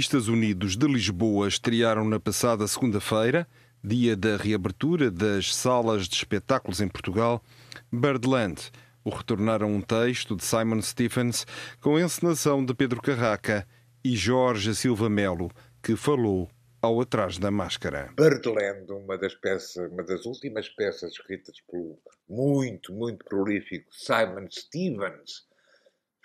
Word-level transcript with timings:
Artistas 0.00 0.28
Unidos 0.28 0.78
de 0.78 0.86
Lisboa 0.86 1.46
estrearam 1.46 2.06
na 2.06 2.18
passada 2.18 2.66
segunda-feira, 2.66 3.46
dia 3.84 4.16
da 4.16 4.34
reabertura 4.38 5.10
das 5.10 5.54
salas 5.54 6.08
de 6.08 6.14
espetáculos 6.14 6.80
em 6.80 6.88
Portugal, 6.88 7.44
Birdland, 7.92 8.70
o 9.04 9.10
retornar 9.10 9.62
a 9.62 9.66
um 9.66 9.82
texto 9.82 10.34
de 10.34 10.42
Simon 10.42 10.80
Stephens 10.80 11.46
com 11.82 12.00
encenação 12.00 12.64
de 12.64 12.72
Pedro 12.72 13.02
Carraca 13.02 13.68
e 14.02 14.16
Jorge 14.16 14.74
Silva 14.74 15.10
Melo, 15.10 15.50
que 15.82 15.94
falou 15.94 16.48
ao 16.80 16.98
Atrás 17.02 17.36
da 17.36 17.50
Máscara. 17.50 18.10
Birdland, 18.16 18.90
uma 18.90 19.18
das 19.18 19.34
peças, 19.34 19.92
uma 19.92 20.02
das 20.02 20.24
últimas 20.24 20.66
peças 20.70 21.12
escritas 21.12 21.60
pelo 21.70 21.98
muito, 22.26 22.90
muito 22.94 23.22
prolífico 23.26 23.94
Simon 23.94 24.48
Stevens, 24.50 25.46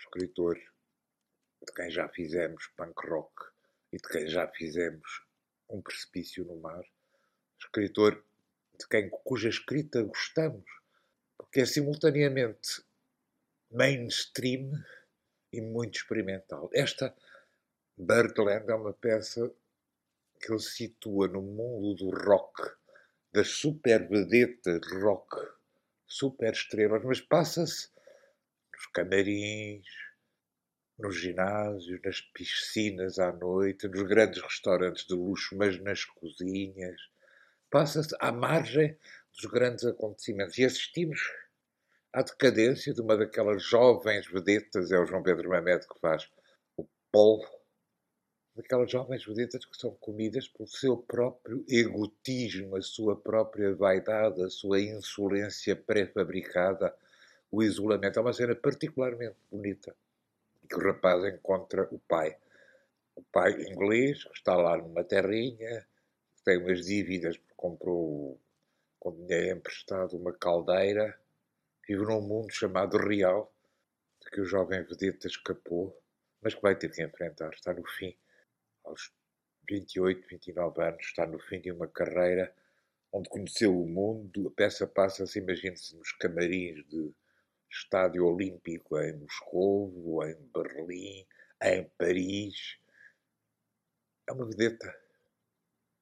escritor 0.00 0.54
de 0.54 1.74
quem 1.74 1.90
já 1.90 2.08
fizemos 2.08 2.70
punk 2.74 3.06
rock 3.06 3.54
e 3.96 3.98
de 3.98 4.08
quem 4.08 4.28
já 4.28 4.46
fizemos 4.48 5.24
Um 5.70 5.80
Precipício 5.80 6.44
no 6.44 6.60
Mar, 6.60 6.84
escritor 7.58 8.22
de 8.78 8.86
quem, 8.88 9.08
cuja 9.08 9.48
escrita 9.48 10.02
gostamos, 10.02 10.70
porque 11.38 11.62
é 11.62 11.66
simultaneamente 11.66 12.84
mainstream 13.70 14.70
e 15.50 15.62
muito 15.62 15.96
experimental. 15.96 16.68
Esta 16.74 17.16
Birdland 17.96 18.70
é 18.70 18.74
uma 18.74 18.92
peça 18.92 19.50
que 20.38 20.52
ele 20.52 20.60
situa 20.60 21.26
no 21.26 21.40
mundo 21.40 21.94
do 21.94 22.10
rock, 22.10 22.70
das 23.32 23.48
super 23.48 24.06
vedetas 24.06 24.80
rock, 25.00 25.36
super 26.06 26.52
estrelas, 26.52 27.02
mas 27.02 27.22
passa-se 27.22 27.88
nos 28.74 28.86
camarins, 28.92 29.86
nos 30.98 31.16
ginásios, 31.16 32.00
nas 32.02 32.20
piscinas 32.20 33.18
à 33.18 33.30
noite, 33.32 33.86
nos 33.86 34.02
grandes 34.02 34.40
restaurantes 34.42 35.06
de 35.06 35.14
luxo, 35.14 35.56
mas 35.56 35.78
nas 35.80 36.04
cozinhas. 36.04 37.00
Passa-se 37.70 38.16
à 38.18 38.32
margem 38.32 38.96
dos 39.34 39.50
grandes 39.50 39.84
acontecimentos 39.84 40.56
e 40.56 40.64
assistimos 40.64 41.20
à 42.12 42.22
decadência 42.22 42.94
de 42.94 43.02
uma 43.02 43.16
daquelas 43.16 43.62
jovens 43.62 44.26
vedetas, 44.26 44.90
é 44.90 44.98
o 44.98 45.04
João 45.04 45.22
Pedro 45.22 45.50
Mamed 45.50 45.86
que 45.86 46.00
faz 46.00 46.30
o 46.74 46.86
Paul, 47.12 47.46
daquelas 48.54 48.90
jovens 48.90 49.22
vedetas 49.26 49.66
que 49.66 49.76
são 49.76 49.94
comidas 49.96 50.48
pelo 50.48 50.66
seu 50.66 50.96
próprio 50.96 51.62
egotismo, 51.68 52.74
a 52.74 52.80
sua 52.80 53.20
própria 53.20 53.74
vaidade, 53.74 54.42
a 54.42 54.48
sua 54.48 54.80
insolência 54.80 55.76
pré-fabricada, 55.76 56.96
o 57.50 57.62
isolamento. 57.62 58.18
É 58.18 58.22
uma 58.22 58.32
cena 58.32 58.54
particularmente 58.54 59.36
bonita 59.50 59.94
que 60.66 60.76
o 60.76 60.82
rapaz 60.82 61.24
encontra 61.24 61.88
o 61.90 61.98
pai. 62.00 62.36
O 63.14 63.22
pai 63.22 63.52
inglês, 63.62 64.24
que 64.24 64.36
está 64.36 64.54
lá 64.56 64.76
numa 64.76 65.04
terrinha, 65.04 65.86
tem 66.44 66.58
umas 66.58 66.84
dívidas 66.84 67.36
porque 67.36 67.54
comprou 67.56 68.40
com 68.98 69.12
dinheiro 69.12 69.58
emprestado 69.58 70.16
uma 70.16 70.32
caldeira, 70.32 71.18
vive 71.86 72.04
num 72.04 72.20
mundo 72.20 72.52
chamado 72.52 72.98
real, 72.98 73.52
de 74.22 74.30
que 74.30 74.40
o 74.40 74.44
jovem 74.44 74.82
vedeta 74.82 75.26
escapou, 75.26 75.98
mas 76.40 76.54
que 76.54 76.62
vai 76.62 76.76
ter 76.76 76.90
que 76.90 77.02
enfrentar. 77.02 77.50
Está 77.50 77.72
no 77.72 77.86
fim, 77.86 78.16
aos 78.84 79.12
28, 79.68 80.26
29 80.28 80.82
anos, 80.82 81.06
está 81.06 81.26
no 81.26 81.38
fim 81.38 81.60
de 81.60 81.72
uma 81.72 81.88
carreira 81.88 82.54
onde 83.12 83.28
conheceu 83.28 83.76
o 83.76 83.86
mundo. 83.86 84.48
A 84.48 84.50
peça 84.50 84.86
passa-se, 84.86 85.38
imagine-se, 85.38 85.96
nos 85.96 86.12
camarins 86.12 86.86
de 86.88 87.14
Estádio 87.70 88.24
Olímpico 88.26 88.98
em 88.98 89.16
Moscou, 89.18 90.22
em 90.24 90.36
Berlim, 90.52 91.26
em 91.62 91.90
Paris. 91.98 92.76
É 94.28 94.32
uma 94.32 94.46
vedeta, 94.46 94.94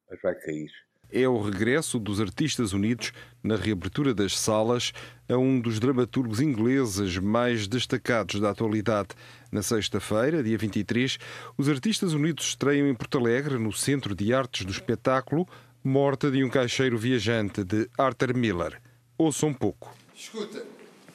mas 0.08 0.20
vai 0.22 0.34
cair. 0.34 0.70
É 1.10 1.28
o 1.28 1.40
regresso 1.40 1.98
dos 1.98 2.20
Artistas 2.20 2.72
Unidos 2.72 3.12
na 3.42 3.56
reabertura 3.56 4.14
das 4.14 4.38
salas 4.38 4.92
a 5.28 5.36
um 5.36 5.60
dos 5.60 5.78
dramaturgos 5.78 6.40
ingleses 6.40 7.18
mais 7.18 7.68
destacados 7.68 8.40
da 8.40 8.50
atualidade. 8.50 9.10
Na 9.52 9.62
sexta-feira, 9.62 10.42
dia 10.42 10.58
23, 10.58 11.18
os 11.56 11.68
Artistas 11.68 12.14
Unidos 12.14 12.46
estreiam 12.46 12.88
em 12.88 12.94
Porto 12.94 13.18
Alegre, 13.18 13.58
no 13.58 13.72
Centro 13.72 14.14
de 14.14 14.34
Artes 14.34 14.64
do 14.64 14.72
Espetáculo, 14.72 15.46
Morta 15.84 16.30
de 16.30 16.42
um 16.42 16.48
Caixeiro 16.48 16.96
Viajante, 16.96 17.62
de 17.62 17.88
Arthur 17.98 18.34
Miller. 18.34 18.80
Ouça 19.18 19.44
um 19.44 19.52
pouco. 19.52 19.94
Escuta, 20.14 20.64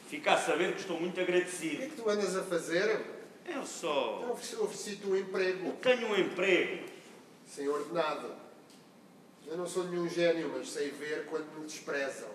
Ficar 0.09 0.33
a 0.33 0.37
saber 0.37 0.73
que 0.73 0.79
estou 0.79 0.99
muito 0.99 1.21
agradecido. 1.21 1.75
O 1.75 1.77
que 1.77 1.83
é 1.83 1.87
que 1.89 1.95
tu 1.95 2.09
andas 2.09 2.35
a 2.35 2.43
fazer? 2.43 2.99
Eu 3.45 3.63
só. 3.63 4.23
Eu 4.23 4.31
ofereci-te 4.31 5.05
um 5.05 5.15
emprego. 5.15 5.71
Tenho 5.73 6.07
um 6.07 6.15
emprego. 6.15 6.83
Sem 7.45 7.69
ordenado. 7.69 8.33
Eu 9.45 9.55
não 9.55 9.67
sou 9.67 9.83
nenhum 9.83 10.09
gênio, 10.09 10.51
mas 10.57 10.71
sei 10.71 10.89
ver 10.89 11.27
quando 11.27 11.45
me 11.59 11.63
desprezam. 11.63 12.29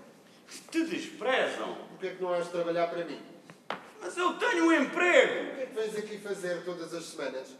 Te 0.70 0.84
desprezam? 0.84 1.74
Porquê 1.88 2.06
é 2.06 2.14
que 2.14 2.22
não 2.22 2.32
has 2.32 2.44
de 2.44 2.52
trabalhar 2.52 2.86
para 2.86 3.04
mim? 3.04 3.20
Mas 4.00 4.16
eu 4.16 4.34
tenho 4.34 4.66
um 4.66 4.72
emprego! 4.72 5.50
O 5.50 5.56
que 5.56 5.62
é 5.62 5.66
que 5.66 5.74
vens 5.74 5.96
aqui 5.96 6.18
fazer 6.18 6.62
todas 6.64 6.94
as 6.94 7.04
semanas? 7.06 7.56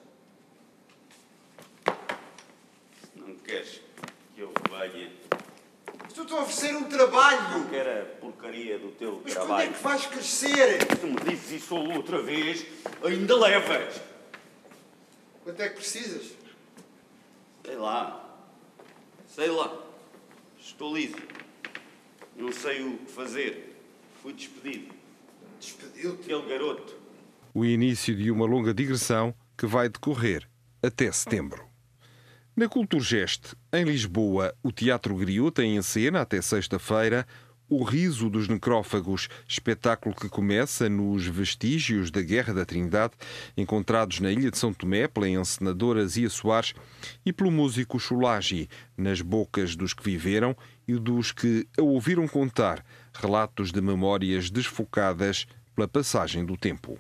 Não 3.17 3.35
queres 3.39 3.81
que 4.35 4.41
eu 4.41 4.53
venha 4.71 5.11
Estou-te 6.09 6.33
a 6.33 6.37
oferecer 6.43 6.77
um 6.77 6.85
trabalho. 6.85 7.59
Não 7.59 7.67
quero 7.69 8.03
a 8.03 8.05
porcaria 8.17 8.79
do 8.79 8.91
teu 8.93 9.21
Mas 9.25 9.33
trabalho. 9.35 9.49
quando 9.69 9.75
é 9.75 9.77
que 9.77 9.83
vais 9.83 10.07
crescer? 10.07 10.79
Se 11.01 11.07
me 11.07 11.17
dizes 11.29 11.63
isso 11.63 11.75
outra 11.77 12.23
vez, 12.23 12.65
ainda 13.03 13.37
levas. 13.37 14.01
Quanto 15.43 15.61
é 15.61 15.69
que 15.69 15.75
precisas? 15.77 16.33
Sei 17.65 17.77
lá. 17.77 18.21
Sei 19.27 19.49
lá. 19.49 19.77
Estou 20.59 20.97
liso. 20.97 21.17
Não 22.37 22.53
sei 22.53 22.83
o 22.83 22.99
que 22.99 23.11
fazer. 23.13 23.77
Fui 24.23 24.33
despedido. 24.33 24.95
Despediu-te? 25.61 26.23
Aquele 26.23 26.49
garoto. 26.49 26.95
O 27.53 27.65
início 27.65 28.15
de 28.17 28.31
uma 28.31 28.47
longa 28.47 28.73
digressão 28.75 29.35
que 29.57 29.67
vai 29.67 29.89
decorrer 29.89 30.49
até 30.83 31.11
setembro. 31.13 31.69
Na 32.57 32.69
Culturgest, 32.69 33.57
em 33.73 33.83
Lisboa, 33.83 34.55
o 34.63 34.71
Teatro 34.71 35.17
Griot 35.17 35.51
tem 35.51 35.75
em 35.75 35.83
cena, 35.83 36.21
até 36.21 36.41
sexta-feira, 36.41 37.27
O 37.69 37.83
Riso 37.83 38.31
dos 38.31 38.47
Necrófagos, 38.47 39.29
espetáculo 39.49 40.15
que 40.15 40.29
começa 40.29 40.89
nos 40.89 41.27
vestígios 41.27 42.13
da 42.13 42.23
Guerra 42.23 42.55
da 42.55 42.65
Trindade, 42.65 43.15
encontrados 43.57 44.21
na 44.21 44.31
Ilha 44.31 44.53
de 44.53 44.59
São 44.59 44.73
Tomé 44.73 45.09
pela 45.09 45.29
encenadora 45.29 46.07
Zia 46.07 46.31
Soares 46.31 46.75
e 47.27 47.33
pelo 47.33 47.51
músico 47.51 47.99
Chulagi, 47.99 48.69
nas 48.97 49.21
bocas 49.21 49.75
dos 49.75 49.93
que 49.93 50.05
viveram 50.05 50.57
e 50.87 50.95
dos 50.95 51.33
que 51.33 51.67
a 51.77 51.83
ouviram 51.83 52.29
contar 52.29 52.87
relatos 53.13 53.73
de 53.73 53.81
memórias 53.81 54.49
desfocadas 54.49 55.45
pela 55.75 55.89
passagem 55.89 56.45
do 56.45 56.57
tempo. 56.57 56.97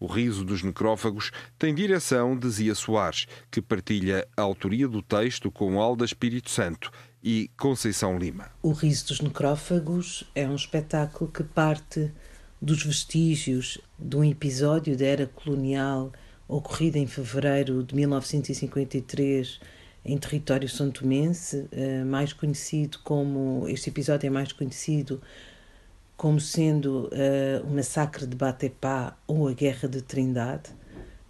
O 0.00 0.06
Riso 0.06 0.44
dos 0.44 0.62
Necrófagos 0.62 1.30
tem 1.58 1.74
direção 1.74 2.36
de 2.36 2.48
Zia 2.48 2.74
Soares, 2.74 3.26
que 3.50 3.60
partilha 3.60 4.26
a 4.36 4.42
autoria 4.42 4.86
do 4.86 5.02
texto 5.02 5.50
com 5.50 5.80
Alda 5.80 6.04
Espírito 6.04 6.50
Santo 6.50 6.90
e 7.22 7.50
Conceição 7.56 8.18
Lima. 8.18 8.50
O 8.62 8.72
Riso 8.72 9.08
dos 9.08 9.20
Necrófagos 9.20 10.24
é 10.34 10.46
um 10.46 10.54
espetáculo 10.54 11.30
que 11.30 11.42
parte 11.42 12.12
dos 12.60 12.82
vestígios 12.84 13.78
de 13.98 14.16
um 14.16 14.24
episódio 14.24 14.96
da 14.96 15.04
era 15.04 15.26
colonial 15.26 16.12
ocorrido 16.46 16.96
em 16.96 17.06
fevereiro 17.06 17.82
de 17.82 17.94
1953 17.94 19.60
em 20.04 20.16
território 20.16 20.68
santomense, 20.68 21.68
eh, 21.70 22.02
mais 22.04 22.32
conhecido 22.32 22.98
como 23.04 23.68
este 23.68 23.90
episódio 23.90 24.26
é 24.26 24.30
mais 24.30 24.52
conhecido 24.52 25.20
como 26.18 26.40
sendo 26.40 27.08
uh, 27.12 27.64
o 27.64 27.70
massacre 27.70 28.26
de 28.26 28.34
Batepá 28.34 29.16
ou 29.24 29.46
a 29.46 29.52
Guerra 29.52 29.88
de 29.88 30.02
Trindade. 30.02 30.70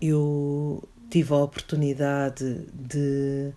Eu 0.00 0.82
tive 1.10 1.34
a 1.34 1.36
oportunidade 1.36 2.66
de, 2.72 3.52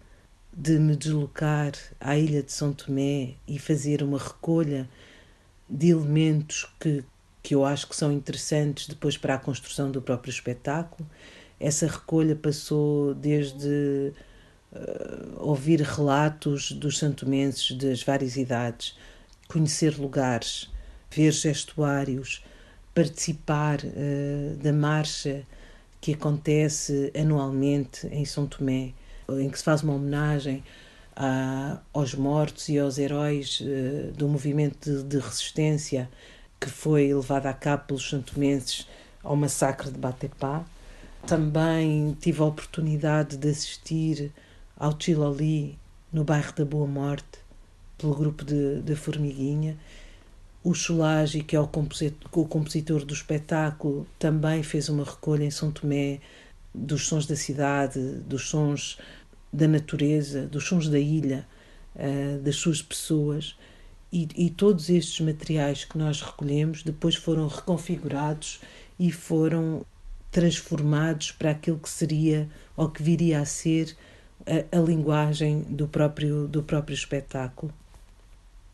de 0.52 0.78
me 0.78 0.94
deslocar 0.94 1.72
à 2.02 2.18
ilha 2.18 2.44
de 2.44 2.52
São 2.52 2.74
Tomé 2.74 3.36
e 3.48 3.58
fazer 3.58 4.04
uma 4.04 4.20
recolha 4.20 4.90
de 5.70 5.92
elementos 5.92 6.70
que, 6.78 7.02
que 7.42 7.56
eu 7.56 7.64
acho 7.64 7.88
que 7.88 7.96
são 7.96 8.12
interessantes 8.12 8.88
depois 8.90 9.16
para 9.16 9.36
a 9.36 9.40
construção 9.40 9.90
do 9.90 10.02
próprio 10.02 10.32
espetáculo. 10.32 11.10
Essa 11.58 11.88
recolha 11.88 12.36
passou 12.36 13.14
desde 13.14 14.12
uh, 14.74 15.38
ouvir 15.38 15.80
relatos 15.80 16.74
dos 16.74 16.98
santomenses 16.98 17.72
das 17.78 18.04
várias 18.04 18.36
idades, 18.36 18.98
conhecer 19.48 19.98
lugares, 19.98 20.70
ver 21.12 21.32
gestuários, 21.32 22.44
participar 22.94 23.80
uh, 23.84 24.56
da 24.58 24.74
marcha 24.74 25.44
que 26.00 26.14
acontece 26.14 27.12
anualmente 27.16 28.08
em 28.08 28.26
São 28.26 28.48
Tomé, 28.48 28.94
em 29.30 29.50
que 29.50 29.58
se 29.58 29.64
faz 29.64 29.84
uma 29.84 29.94
homenagem 29.94 30.64
a, 31.16 31.80
aos 31.94 32.16
mortos 32.16 32.70
e 32.70 32.80
aos 32.80 32.98
heróis 32.98 33.62
uh, 33.62 34.12
do 34.14 34.28
movimento 34.28 34.90
de, 34.90 35.04
de, 35.04 35.20
resistência 35.20 36.10
que 36.60 36.70
foi 36.70 37.14
levado 37.14 37.48
a 37.48 37.54
cabo 37.54 37.86
pelos 37.88 38.10
santomenses 38.10 38.88
ao 39.24 39.36
massacre 39.36 39.92
de 39.92 39.98
Batepá. 39.98 40.66
Também 41.28 42.18
tive 42.20 42.42
a 42.42 42.46
oportunidade 42.46 43.38
de 43.38 43.50
assistir 43.50 44.32
ao 44.78 45.00
Chiloli 45.00 45.78
no 46.12 46.24
bairro 46.24 46.54
da 46.54 46.66
Boa 46.66 46.88
Morte, 46.88 47.40
pelo 47.98 48.16
grupo 48.16 48.44
de, 48.44 48.82
de 48.82 48.96
Formiguinha. 48.96 49.78
O 50.64 50.76
Cholage, 50.76 51.42
que 51.44 51.56
é 51.56 51.60
o 51.60 51.68
compositor, 51.68 53.04
do 53.04 53.14
espetáculo, 53.14 54.06
também 54.20 54.62
fez 54.62 54.90
uma 54.90 55.04
recolha 55.04 55.44
em 55.44 55.50
São 55.50 55.72
Tomé 55.72 56.20
dos 56.74 57.08
sons 57.08 57.26
da 57.26 57.36
cidade, 57.36 58.00
dos 58.00 58.48
sons 58.48 59.00
da 59.52 59.68
natureza, 59.68 60.46
dos 60.46 60.66
sons 60.66 60.88
da 60.88 61.00
ilha, 61.00 61.48
uh, 61.96 62.40
das 62.42 62.58
suas 62.58 62.82
pessoas. 62.82 63.58
E, 64.14 64.28
e, 64.36 64.50
todos 64.50 64.90
estes 64.90 65.20
materiais 65.22 65.86
que 65.86 65.98
nós 65.98 66.22
recolhemos 66.22 66.84
depois 66.84 67.16
foram 67.16 67.48
reconfigurados 67.48 68.60
e 69.00 69.12
foram 69.12 69.86
transformados 70.30 71.32
para 71.32 71.52
aquilo 71.52 71.80
que 71.80 71.90
seria 71.90 72.48
ou 72.76 72.90
que 72.90 73.02
viria 73.02 73.40
a 73.40 73.46
ser 73.46 73.96
a, 74.46 74.78
a 74.78 74.82
linguagem 74.82 75.62
do 75.62 75.88
próprio, 75.88 76.48
do 76.48 76.62
próprio 76.62 76.94
espetáculo. 76.94 77.74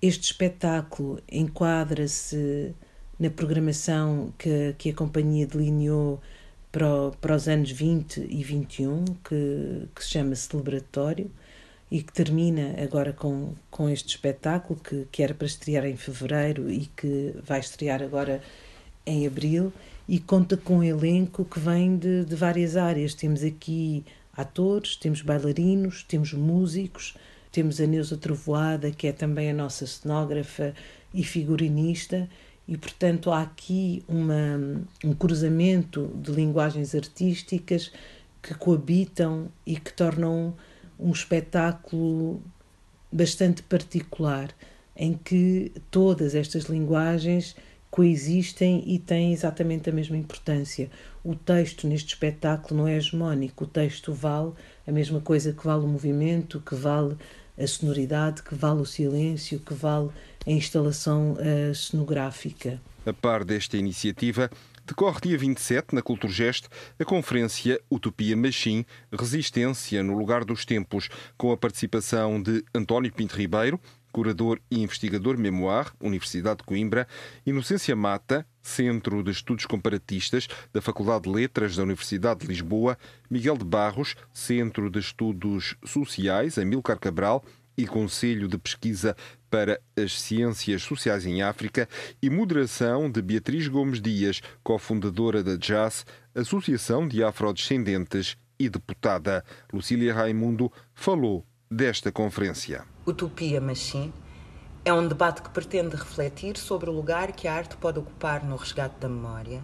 Este 0.02 0.26
espetáculo 0.26 1.20
enquadra-se 1.32 2.76
na 3.20 3.32
programação 3.32 4.32
que, 4.38 4.76
que 4.78 4.92
a 4.92 4.94
companhia 4.94 5.48
delineou 5.48 6.22
para, 6.72 7.12
para 7.20 7.36
os 7.36 7.48
anos 7.48 7.72
20 7.72 8.28
e 8.30 8.44
21, 8.44 9.06
que, 9.28 9.88
que 9.96 10.04
se 10.04 10.12
chama 10.12 10.36
Celebratório, 10.36 11.32
e 11.90 12.04
que 12.04 12.14
termina 12.14 12.76
agora 12.84 13.12
com, 13.12 13.56
com 13.72 13.90
este 13.90 14.10
espetáculo, 14.10 14.80
que, 14.80 15.08
que 15.12 15.24
era 15.24 15.34
para 15.34 15.48
estrear 15.48 15.86
em 15.86 15.96
fevereiro 15.96 16.70
e 16.70 16.86
que 16.96 17.34
vai 17.44 17.60
estrear 17.60 18.04
agora 18.04 18.42
em 19.06 19.26
abril, 19.26 19.74
e 20.08 20.20
conta 20.20 20.56
com 20.56 20.78
um 20.78 20.84
elenco 20.84 21.44
que 21.44 21.60
vem 21.60 21.98
de, 21.98 22.24
de 22.24 22.36
várias 22.36 22.78
áreas. 22.78 23.16
Temos 23.16 23.42
aqui 23.42 24.06
atores, 24.36 24.96
temos 24.96 25.22
bailarinos, 25.22 26.04
temos 26.04 26.34
músicos, 26.34 27.16
temos 27.58 27.82
a 27.82 27.88
Neuza 27.88 28.16
Trovoada, 28.16 28.92
que 28.92 29.08
é 29.08 29.12
também 29.12 29.50
a 29.50 29.54
nossa 29.54 29.88
cenógrafa 29.88 30.76
e 31.12 31.24
figurinista, 31.24 32.30
e, 32.68 32.78
portanto, 32.78 33.32
há 33.32 33.42
aqui 33.42 34.04
uma, 34.08 34.80
um 35.04 35.12
cruzamento 35.16 36.12
de 36.22 36.32
linguagens 36.32 36.94
artísticas 36.94 37.92
que 38.44 38.54
coabitam 38.54 39.48
e 39.66 39.76
que 39.76 39.92
tornam 39.92 40.54
um 41.00 41.12
espetáculo 41.12 42.40
bastante 43.12 43.64
particular, 43.64 44.54
em 44.96 45.14
que 45.16 45.72
todas 45.90 46.36
estas 46.36 46.66
linguagens 46.66 47.56
coexistem 47.90 48.84
e 48.86 49.00
têm 49.00 49.34
exatamente 49.34 49.90
a 49.90 49.94
mesma 49.94 50.16
importância. 50.16 50.92
O 51.24 51.34
texto 51.34 51.88
neste 51.88 52.10
espetáculo 52.10 52.82
não 52.82 52.88
é 52.88 52.98
hegemónico, 52.98 53.64
o 53.64 53.68
texto 53.68 54.14
vale 54.14 54.52
a 54.86 54.92
mesma 54.92 55.20
coisa 55.20 55.52
que 55.54 55.66
vale 55.66 55.86
o 55.86 55.88
movimento, 55.88 56.62
que 56.62 56.76
vale 56.76 57.18
a 57.58 57.68
sonoridade, 57.68 58.44
que 58.44 58.56
vale 58.56 58.82
o 58.82 58.86
silêncio, 58.86 59.60
que 59.60 59.74
vale 59.74 60.10
a 60.46 60.52
instalação 60.52 61.34
uh, 61.34 61.74
cenográfica. 61.74 62.80
A 63.06 63.14
par 63.14 63.44
desta 63.44 63.78
iniciativa, 63.78 64.50
decorre 64.86 65.20
dia 65.22 65.38
27, 65.38 65.96
na 65.96 66.02
Culturgest, 66.02 66.68
a 67.00 67.06
conferência 67.06 67.80
Utopia 67.90 68.36
Machine 68.36 68.86
Resistência 69.12 70.04
no 70.04 70.18
Lugar 70.18 70.46
dos 70.46 70.66
Tempos, 70.66 71.10
com 71.38 71.52
a 71.52 71.58
participação 71.58 72.42
de 72.42 72.64
António 72.74 73.12
Pinto 73.12 73.36
Ribeiro, 73.36 73.80
curador 74.12 74.60
e 74.72 74.82
investigador 74.82 75.38
Memoir, 75.38 75.94
Universidade 76.02 76.58
de 76.58 76.64
Coimbra, 76.64 77.08
Inocência 77.46 77.96
Mata, 77.96 78.46
Centro 78.68 79.24
de 79.24 79.32
Estudos 79.32 79.66
Comparatistas 79.66 80.48
da 80.74 80.82
Faculdade 80.82 81.24
de 81.24 81.30
Letras 81.30 81.76
da 81.76 81.84
Universidade 81.84 82.42
de 82.42 82.48
Lisboa, 82.48 82.98
Miguel 83.30 83.58
de 83.58 83.64
Barros, 83.64 84.16
Centro 84.34 84.90
de 84.90 85.00
Estudos 85.00 85.76
Sociais, 85.86 86.58
Amilcar 86.58 87.00
Cabral 87.00 87.44
e 87.78 87.88
Conselho 87.88 88.48
de 88.48 88.58
Pesquisa 88.58 89.16
para 89.50 89.80
as 89.96 90.20
Ciências 90.20 90.82
Sociais 90.82 91.26
em 91.26 91.42
África 91.42 91.88
e 92.22 92.30
moderação 92.30 93.10
de 93.10 93.22
Beatriz 93.22 93.68
Gomes 93.68 94.02
Dias, 94.02 94.42
cofundadora 94.64 95.42
da 95.42 95.58
JAS, 95.60 96.06
Associação 96.36 97.08
de 97.08 97.24
Afrodescendentes 97.24 98.36
e 98.60 98.68
deputada. 98.68 99.46
Lucília 99.72 100.14
Raimundo 100.14 100.72
falou 100.94 101.46
desta 101.72 102.12
conferência. 102.12 102.84
Utopia 103.06 103.62
Machine 103.62 104.12
é 104.88 104.94
um 104.94 105.06
debate 105.06 105.42
que 105.42 105.50
pretende 105.50 105.98
refletir 105.98 106.58
sobre 106.58 106.90
o 106.90 106.94
lugar 106.94 107.34
que 107.34 107.46
a 107.46 107.54
arte 107.54 107.76
pode 107.76 108.00
ocupar 108.00 108.46
no 108.46 108.56
resgate 108.56 108.96
da 109.02 109.10
memória 109.10 109.62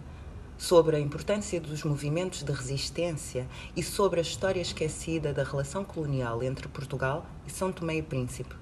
sobre 0.58 0.96
a 0.96 1.00
importância 1.00 1.58
dos 1.58 1.82
movimentos 1.82 2.42
de 2.42 2.52
resistência 2.52 3.48
e 3.74 3.82
sobre 3.82 4.20
a 4.20 4.22
história 4.22 4.60
esquecida 4.60 5.32
da 5.32 5.42
relação 5.42 5.82
colonial 5.82 6.42
entre 6.42 6.68
Portugal 6.68 7.24
e 7.46 7.50
São 7.50 7.72
Tomé 7.72 7.96
e 7.96 8.02
Príncipe, 8.02 8.54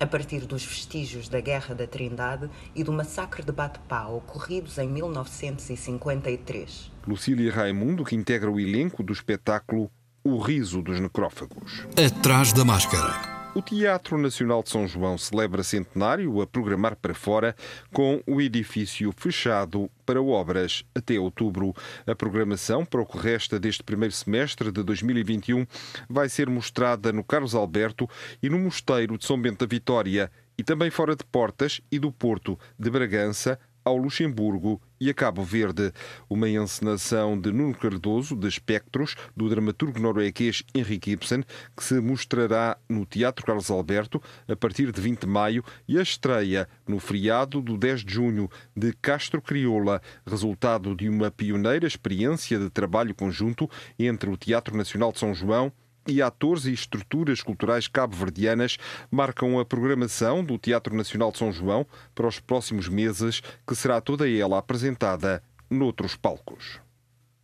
a 0.00 0.06
partir 0.06 0.46
dos 0.46 0.64
vestígios 0.64 1.28
da 1.28 1.40
Guerra 1.40 1.74
da 1.74 1.86
Trindade 1.86 2.48
e 2.74 2.82
do 2.82 2.92
massacre 2.92 3.42
de 3.42 3.52
Batepá 3.52 4.06
ocorridos 4.06 4.78
em 4.78 4.88
1953. 4.88 6.90
Lucília 7.06 7.52
Raimundo, 7.52 8.02
que 8.02 8.16
integra 8.16 8.50
o 8.50 8.58
elenco 8.58 9.02
do 9.02 9.12
espetáculo 9.12 9.90
O 10.24 10.38
Riso 10.38 10.80
dos 10.80 10.98
Necrófagos. 10.98 11.86
Atrás 12.02 12.54
da 12.54 12.64
máscara. 12.64 13.37
O 13.54 13.62
Teatro 13.62 14.18
Nacional 14.18 14.62
de 14.62 14.70
São 14.70 14.86
João 14.86 15.16
celebra 15.18 15.62
centenário 15.62 16.40
a 16.40 16.46
programar 16.46 16.94
para 16.94 17.14
fora, 17.14 17.56
com 17.92 18.22
o 18.26 18.40
edifício 18.40 19.12
fechado 19.16 19.90
para 20.06 20.22
obras 20.22 20.84
até 20.94 21.18
outubro. 21.18 21.74
A 22.06 22.14
programação 22.14 22.84
para 22.84 23.00
o 23.00 23.06
que 23.06 23.18
resta 23.18 23.58
deste 23.58 23.82
primeiro 23.82 24.14
semestre 24.14 24.70
de 24.70 24.82
2021 24.82 25.66
vai 26.08 26.28
ser 26.28 26.48
mostrada 26.48 27.12
no 27.12 27.24
Carlos 27.24 27.54
Alberto 27.54 28.08
e 28.42 28.48
no 28.48 28.58
Mosteiro 28.58 29.18
de 29.18 29.26
São 29.26 29.40
Bento 29.40 29.66
da 29.66 29.70
Vitória 29.70 30.30
e 30.58 30.64
também 30.64 30.90
fora 30.90 31.14
de 31.14 31.24
Portas 31.24 31.80
e 31.90 31.98
do 32.00 32.10
Porto 32.10 32.58
de 32.76 32.90
Bragança, 32.90 33.58
ao 33.88 33.96
Luxemburgo 33.96 34.80
e 35.00 35.08
a 35.10 35.14
Cabo 35.14 35.42
Verde. 35.42 35.92
Uma 36.28 36.48
encenação 36.48 37.38
de 37.40 37.50
Nuno 37.50 37.74
Cardoso, 37.74 38.36
de 38.36 38.46
Espectros, 38.46 39.16
do 39.36 39.48
dramaturgo 39.48 39.98
norueguês 39.98 40.62
Henrik 40.74 41.12
Ibsen, 41.12 41.42
que 41.76 41.82
se 41.82 42.00
mostrará 42.00 42.76
no 42.88 43.06
Teatro 43.06 43.44
Carlos 43.44 43.70
Alberto 43.70 44.22
a 44.46 44.54
partir 44.54 44.92
de 44.92 45.00
20 45.00 45.20
de 45.20 45.26
maio 45.26 45.64
e 45.86 45.98
a 45.98 46.02
estreia 46.02 46.68
no 46.86 47.00
feriado 47.00 47.60
do 47.60 47.76
10 47.76 48.04
de 48.04 48.14
junho 48.14 48.50
de 48.76 48.92
Castro 48.92 49.40
Crioula, 49.40 50.02
resultado 50.26 50.94
de 50.94 51.08
uma 51.08 51.30
pioneira 51.30 51.86
experiência 51.86 52.58
de 52.58 52.68
trabalho 52.70 53.14
conjunto 53.14 53.68
entre 53.98 54.28
o 54.28 54.36
Teatro 54.36 54.76
Nacional 54.76 55.12
de 55.12 55.18
São 55.18 55.34
João 55.34 55.72
e 56.08 56.22
atores 56.22 56.64
e 56.64 56.72
estruturas 56.72 57.42
culturais 57.42 57.86
cabo-verdianas 57.86 58.78
marcam 59.10 59.60
a 59.60 59.64
programação 59.64 60.42
do 60.42 60.56
Teatro 60.56 60.96
Nacional 60.96 61.30
de 61.30 61.38
São 61.38 61.52
João 61.52 61.86
para 62.14 62.26
os 62.26 62.40
próximos 62.40 62.88
meses, 62.88 63.42
que 63.66 63.74
será 63.74 64.00
toda 64.00 64.28
ela 64.28 64.58
apresentada 64.58 65.42
noutros 65.70 66.16
palcos. 66.16 66.80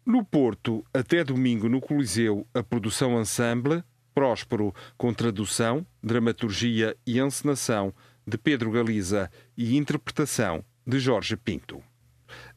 No 0.07 0.25
Porto, 0.25 0.85
até 0.93 1.23
domingo 1.23 1.69
no 1.69 1.81
Coliseu, 1.81 2.47
a 2.55 2.63
produção 2.63 3.21
Ensemble, 3.21 3.85
Próspero, 4.15 4.75
com 4.97 5.13
tradução, 5.13 5.85
dramaturgia 6.03 6.97
e 7.07 7.19
encenação 7.19 7.93
de 8.27 8.39
Pedro 8.39 8.71
Galiza 8.71 9.31
e 9.57 9.77
interpretação 9.77 10.65
de 10.87 10.99
Jorge 10.99 11.37
Pinto. 11.37 11.83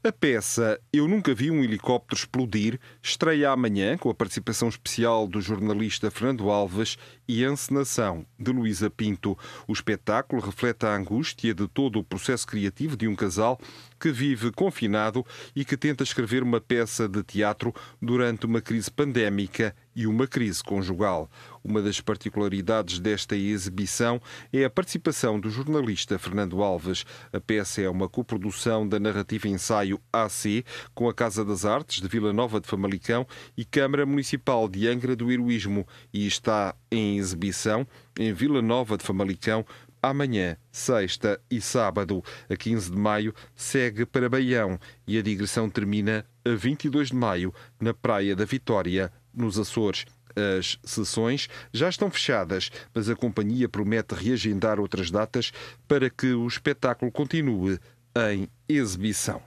A 0.03 0.11
peça 0.11 0.79
Eu 0.93 1.07
Nunca 1.07 1.33
Vi 1.33 1.51
um 1.51 1.63
Helicóptero 1.63 2.19
Explodir 2.19 2.79
estreia 3.01 3.51
amanhã 3.51 3.97
com 3.97 4.09
a 4.09 4.13
participação 4.13 4.69
especial 4.69 5.27
do 5.27 5.41
jornalista 5.41 6.09
Fernando 6.09 6.49
Alves 6.49 6.97
e 7.27 7.43
a 7.43 7.51
encenação 7.51 8.25
de 8.39 8.51
Luísa 8.51 8.89
Pinto. 8.89 9.37
O 9.67 9.73
espetáculo 9.73 10.41
reflete 10.41 10.85
a 10.85 10.95
angústia 10.95 11.53
de 11.53 11.67
todo 11.67 11.99
o 11.99 12.03
processo 12.03 12.47
criativo 12.47 12.95
de 12.95 13.07
um 13.07 13.15
casal 13.15 13.59
que 13.99 14.11
vive 14.11 14.51
confinado 14.51 15.25
e 15.55 15.65
que 15.65 15.75
tenta 15.75 16.03
escrever 16.03 16.43
uma 16.43 16.61
peça 16.61 17.07
de 17.09 17.23
teatro 17.23 17.73
durante 18.01 18.45
uma 18.45 18.61
crise 18.61 18.89
pandémica 18.89 19.75
e 19.95 20.05
uma 20.05 20.27
crise 20.27 20.63
conjugal. 20.63 21.29
Uma 21.67 21.81
das 21.81 21.99
particularidades 21.99 22.97
desta 22.97 23.35
exibição 23.35 24.21
é 24.53 24.63
a 24.63 24.69
participação 24.69 25.37
do 25.37 25.49
jornalista 25.49 26.17
Fernando 26.17 26.63
Alves. 26.63 27.05
A 27.33 27.41
peça 27.41 27.81
é 27.81 27.89
uma 27.89 28.07
coprodução 28.07 28.87
da 28.87 28.97
narrativa 28.97 29.49
ensaio 29.49 29.99
AC 30.13 30.63
com 30.95 31.09
a 31.09 31.13
Casa 31.13 31.43
das 31.43 31.65
Artes 31.65 31.99
de 32.01 32.07
Vila 32.07 32.31
Nova 32.31 32.61
de 32.61 32.67
Famalicão 32.69 33.27
e 33.57 33.65
Câmara 33.65 34.05
Municipal 34.05 34.69
de 34.69 34.87
Angra 34.87 35.13
do 35.13 35.29
Heroísmo 35.29 35.85
e 36.13 36.25
está 36.25 36.73
em 36.89 37.17
exibição 37.17 37.85
em 38.17 38.31
Vila 38.31 38.61
Nova 38.61 38.97
de 38.97 39.03
Famalicão 39.03 39.65
amanhã, 40.01 40.55
sexta 40.71 41.37
e 41.51 41.59
sábado. 41.59 42.23
A 42.49 42.55
15 42.55 42.91
de 42.91 42.97
maio 42.97 43.35
segue 43.57 44.05
para 44.05 44.29
Baião 44.29 44.79
e 45.05 45.17
a 45.17 45.21
digressão 45.21 45.69
termina 45.69 46.25
a 46.45 46.55
22 46.55 47.09
de 47.09 47.15
maio 47.15 47.53
na 47.77 47.93
Praia 47.93 48.37
da 48.37 48.45
Vitória, 48.45 49.11
nos 49.33 49.59
Açores. 49.59 50.05
As 50.57 50.77
sessões 50.83 51.49
já 51.73 51.89
estão 51.89 52.11
fechadas, 52.11 52.69
mas 52.93 53.09
a 53.09 53.15
companhia 53.15 53.67
promete 53.67 54.13
reagendar 54.13 54.79
outras 54.79 55.09
datas 55.09 55.51
para 55.87 56.09
que 56.09 56.33
o 56.33 56.47
espetáculo 56.47 57.11
continue 57.11 57.79
em 58.17 58.49
exibição. 58.67 59.41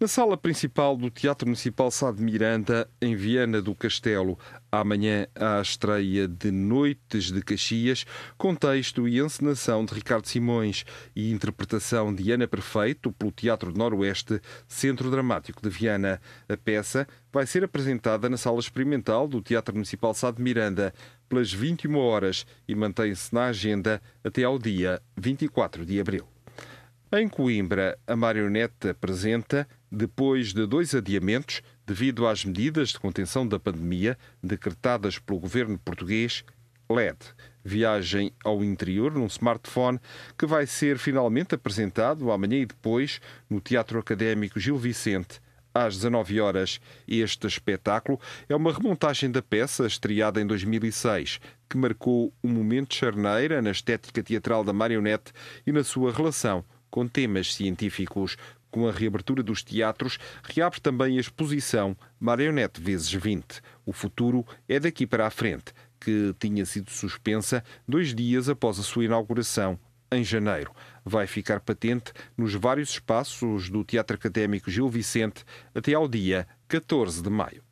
Na 0.00 0.06
sala 0.06 0.36
principal 0.36 0.96
do 0.96 1.10
Teatro 1.10 1.46
Municipal 1.46 1.90
Sá 1.90 2.10
de 2.12 2.22
Miranda, 2.22 2.88
em 3.00 3.16
Viana 3.16 3.60
do 3.60 3.74
Castelo, 3.74 4.38
amanhã 4.70 5.26
há 5.34 5.58
a 5.58 5.62
estreia 5.62 6.28
de 6.28 6.50
Noites 6.50 7.32
de 7.32 7.42
Caxias, 7.42 8.06
com 8.38 8.54
texto 8.54 9.06
e 9.08 9.18
encenação 9.18 9.84
de 9.84 9.94
Ricardo 9.94 10.26
Simões 10.26 10.84
e 11.14 11.32
interpretação 11.32 12.14
de 12.14 12.30
Ana 12.30 12.46
Perfeito 12.46 13.12
pelo 13.12 13.32
Teatro 13.32 13.76
Noroeste, 13.76 14.40
Centro 14.68 15.10
Dramático 15.10 15.60
de 15.60 15.68
Viana. 15.68 16.20
A 16.48 16.56
peça 16.56 17.06
vai 17.32 17.46
ser 17.46 17.64
apresentada 17.64 18.28
na 18.28 18.36
sala 18.36 18.60
experimental 18.60 19.26
do 19.26 19.42
Teatro 19.42 19.74
Municipal 19.74 20.14
Sá 20.14 20.30
de 20.30 20.40
Miranda 20.40 20.94
pelas 21.28 21.52
21 21.52 21.96
horas 21.96 22.46
e 22.68 22.74
mantém-se 22.74 23.34
na 23.34 23.46
agenda 23.46 24.00
até 24.22 24.44
ao 24.44 24.58
dia 24.58 25.02
24 25.16 25.84
de 25.84 26.00
abril. 26.00 26.31
Em 27.14 27.28
Coimbra, 27.28 27.98
a 28.06 28.16
marionete 28.16 28.88
apresenta, 28.88 29.68
depois 29.90 30.54
de 30.54 30.66
dois 30.66 30.94
adiamentos, 30.94 31.60
devido 31.86 32.26
às 32.26 32.42
medidas 32.42 32.88
de 32.88 32.98
contenção 32.98 33.46
da 33.46 33.60
pandemia 33.60 34.16
decretadas 34.42 35.18
pelo 35.18 35.38
governo 35.38 35.78
português, 35.78 36.42
LED, 36.88 37.18
viagem 37.62 38.32
ao 38.42 38.64
interior 38.64 39.12
num 39.12 39.26
smartphone 39.26 40.00
que 40.38 40.46
vai 40.46 40.66
ser 40.66 40.96
finalmente 40.96 41.54
apresentado 41.54 42.32
amanhã 42.32 42.56
e 42.56 42.64
depois 42.64 43.20
no 43.50 43.60
Teatro 43.60 43.98
Académico 43.98 44.58
Gil 44.58 44.78
Vicente, 44.78 45.38
às 45.74 45.96
19 45.96 46.40
horas. 46.40 46.80
Este 47.06 47.46
espetáculo 47.46 48.18
é 48.48 48.56
uma 48.56 48.72
remontagem 48.72 49.30
da 49.30 49.42
peça 49.42 49.86
estreada 49.86 50.40
em 50.40 50.46
2006, 50.46 51.40
que 51.68 51.76
marcou 51.76 52.32
um 52.42 52.48
momento 52.48 52.92
de 52.92 52.96
charneira 52.96 53.60
na 53.60 53.70
estética 53.70 54.22
teatral 54.22 54.64
da 54.64 54.72
marionete 54.72 55.30
e 55.66 55.72
na 55.72 55.84
sua 55.84 56.10
relação 56.10 56.64
com 56.92 57.08
temas 57.08 57.52
científicos. 57.52 58.36
Com 58.70 58.88
a 58.88 58.92
reabertura 58.92 59.42
dos 59.42 59.62
teatros, 59.62 60.18
reabre 60.44 60.80
também 60.80 61.16
a 61.16 61.20
exposição 61.20 61.96
Marionete 62.20 62.80
vezes 62.80 63.12
20. 63.12 63.60
O 63.84 63.92
futuro 63.92 64.46
é 64.68 64.78
daqui 64.78 65.06
para 65.06 65.26
a 65.26 65.30
frente, 65.30 65.74
que 66.00 66.34
tinha 66.38 66.64
sido 66.64 66.90
suspensa 66.90 67.64
dois 67.86 68.14
dias 68.14 68.48
após 68.48 68.78
a 68.78 68.82
sua 68.82 69.04
inauguração, 69.04 69.78
em 70.10 70.22
janeiro. 70.22 70.70
Vai 71.04 71.26
ficar 71.26 71.60
patente 71.60 72.12
nos 72.36 72.54
vários 72.54 72.90
espaços 72.90 73.68
do 73.68 73.84
Teatro 73.84 74.16
Académico 74.16 74.70
Gil 74.70 74.88
Vicente 74.88 75.44
até 75.74 75.94
ao 75.94 76.06
dia 76.08 76.46
14 76.68 77.22
de 77.22 77.30
maio. 77.30 77.62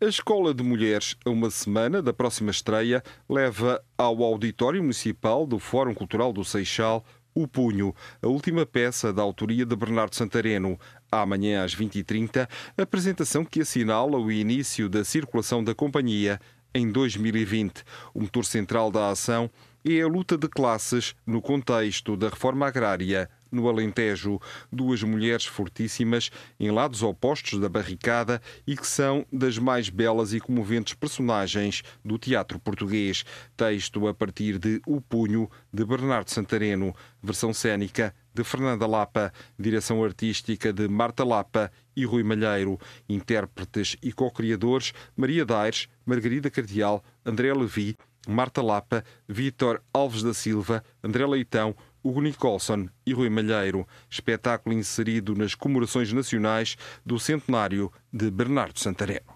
A 0.00 0.06
Escola 0.06 0.52
de 0.52 0.62
Mulheres, 0.62 1.16
a 1.24 1.30
uma 1.30 1.50
semana 1.50 2.02
da 2.02 2.12
próxima 2.12 2.50
estreia, 2.50 3.02
leva 3.28 3.82
ao 3.96 4.22
Auditório 4.22 4.82
Municipal 4.82 5.46
do 5.46 5.58
Fórum 5.58 5.94
Cultural 5.94 6.32
do 6.32 6.44
Seixal 6.44 7.04
o 7.34 7.48
Punho, 7.48 7.94
a 8.22 8.28
última 8.28 8.64
peça 8.64 9.12
da 9.12 9.22
autoria 9.22 9.66
de 9.66 9.74
Bernardo 9.74 10.14
Santareno. 10.14 10.78
Amanhã 11.10 11.64
às 11.64 11.74
20h30, 11.74 12.48
apresentação 12.78 13.44
que 13.44 13.60
assinala 13.60 14.18
o 14.18 14.30
início 14.30 14.88
da 14.88 15.04
circulação 15.04 15.62
da 15.62 15.74
companhia 15.74 16.40
em 16.74 16.90
2020. 16.90 17.82
O 18.12 18.20
motor 18.20 18.44
central 18.44 18.90
da 18.90 19.10
ação 19.10 19.50
é 19.84 20.00
a 20.00 20.06
luta 20.06 20.38
de 20.38 20.48
classes 20.48 21.14
no 21.26 21.42
contexto 21.42 22.16
da 22.16 22.28
reforma 22.28 22.66
agrária 22.66 23.28
no 23.54 23.68
Alentejo. 23.68 24.40
Duas 24.70 25.02
mulheres 25.02 25.46
fortíssimas 25.46 26.30
em 26.58 26.70
lados 26.70 27.02
opostos 27.02 27.58
da 27.58 27.68
barricada 27.68 28.42
e 28.66 28.76
que 28.76 28.86
são 28.86 29.24
das 29.32 29.56
mais 29.58 29.88
belas 29.88 30.32
e 30.32 30.40
comoventes 30.40 30.94
personagens 30.94 31.82
do 32.04 32.18
teatro 32.18 32.58
português. 32.58 33.24
Texto 33.56 34.06
a 34.08 34.12
partir 34.12 34.58
de 34.58 34.80
O 34.86 35.00
Punho, 35.00 35.48
de 35.72 35.84
Bernardo 35.84 36.30
Santareno. 36.30 36.94
Versão 37.22 37.54
cênica 37.54 38.14
de 38.34 38.42
Fernanda 38.42 38.86
Lapa, 38.86 39.32
direção 39.58 40.02
artística 40.02 40.72
de 40.72 40.88
Marta 40.88 41.24
Lapa 41.24 41.70
e 41.96 42.04
Rui 42.04 42.24
Malheiro, 42.24 42.78
intérpretes 43.08 43.96
e 44.02 44.12
co-criadores 44.12 44.92
Maria 45.16 45.44
Daires, 45.44 45.88
Margarida 46.04 46.50
Cardial, 46.50 47.02
André 47.24 47.54
Levi, 47.54 47.96
Marta 48.26 48.60
Lapa, 48.60 49.04
Vítor 49.28 49.80
Alves 49.92 50.22
da 50.22 50.34
Silva, 50.34 50.82
André 51.02 51.26
Leitão, 51.26 51.76
Hugo 52.04 52.20
Nicholson 52.20 52.86
e 53.06 53.14
Rui 53.14 53.30
Malheiro, 53.30 53.88
espetáculo 54.10 54.76
inserido 54.76 55.34
nas 55.34 55.54
comemorações 55.54 56.12
nacionais 56.12 56.76
do 57.04 57.18
centenário 57.18 57.90
de 58.12 58.30
Bernardo 58.30 58.78
Santareno. 58.78 59.32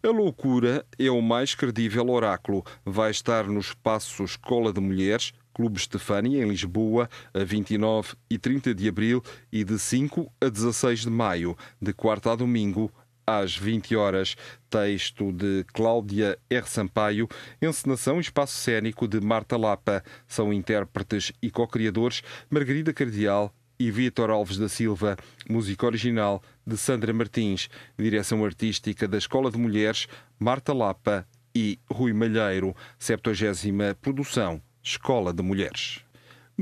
A 0.00 0.08
loucura 0.08 0.86
é 0.96 1.10
o 1.10 1.20
mais 1.20 1.56
credível 1.56 2.08
oráculo. 2.08 2.64
Vai 2.84 3.10
estar 3.10 3.48
no 3.48 3.58
espaço 3.58 4.22
Escola 4.22 4.72
de 4.72 4.80
Mulheres, 4.80 5.32
Clube 5.52 5.78
Estefânia, 5.78 6.42
em 6.42 6.48
Lisboa, 6.48 7.10
a 7.34 7.42
29 7.42 8.14
e 8.30 8.38
30 8.38 8.72
de 8.72 8.88
abril 8.88 9.22
e 9.50 9.64
de 9.64 9.76
5 9.76 10.32
a 10.40 10.48
16 10.48 11.00
de 11.00 11.10
maio, 11.10 11.56
de 11.80 11.92
quarta 11.92 12.32
a 12.32 12.36
domingo, 12.36 12.90
às 13.26 13.56
20 13.56 13.96
horas. 13.96 14.36
Texto 14.70 15.32
de 15.32 15.64
Cláudia 15.72 16.38
R. 16.48 16.68
Sampaio, 16.68 17.28
encenação 17.60 18.18
e 18.18 18.20
espaço 18.20 18.56
cênico 18.56 19.06
de 19.06 19.20
Marta 19.20 19.56
Lapa. 19.56 20.02
São 20.26 20.52
intérpretes 20.52 21.32
e 21.42 21.50
co-criadores 21.50 22.22
Margarida 22.50 22.92
Cardial 22.92 23.54
e 23.78 23.90
Vítor 23.90 24.30
Alves 24.30 24.58
da 24.58 24.68
Silva. 24.68 25.16
Música 25.48 25.86
original 25.86 26.42
de 26.66 26.76
Sandra 26.76 27.12
Martins. 27.12 27.68
Direção 27.98 28.44
artística 28.44 29.08
da 29.08 29.18
Escola 29.18 29.50
de 29.50 29.58
Mulheres 29.58 30.06
Marta 30.38 30.72
Lapa 30.72 31.26
e 31.54 31.78
Rui 31.90 32.12
Malheiro. 32.12 32.74
70 32.98 33.96
produção 34.00 34.62
Escola 34.82 35.32
de 35.32 35.42
Mulheres. 35.42 36.04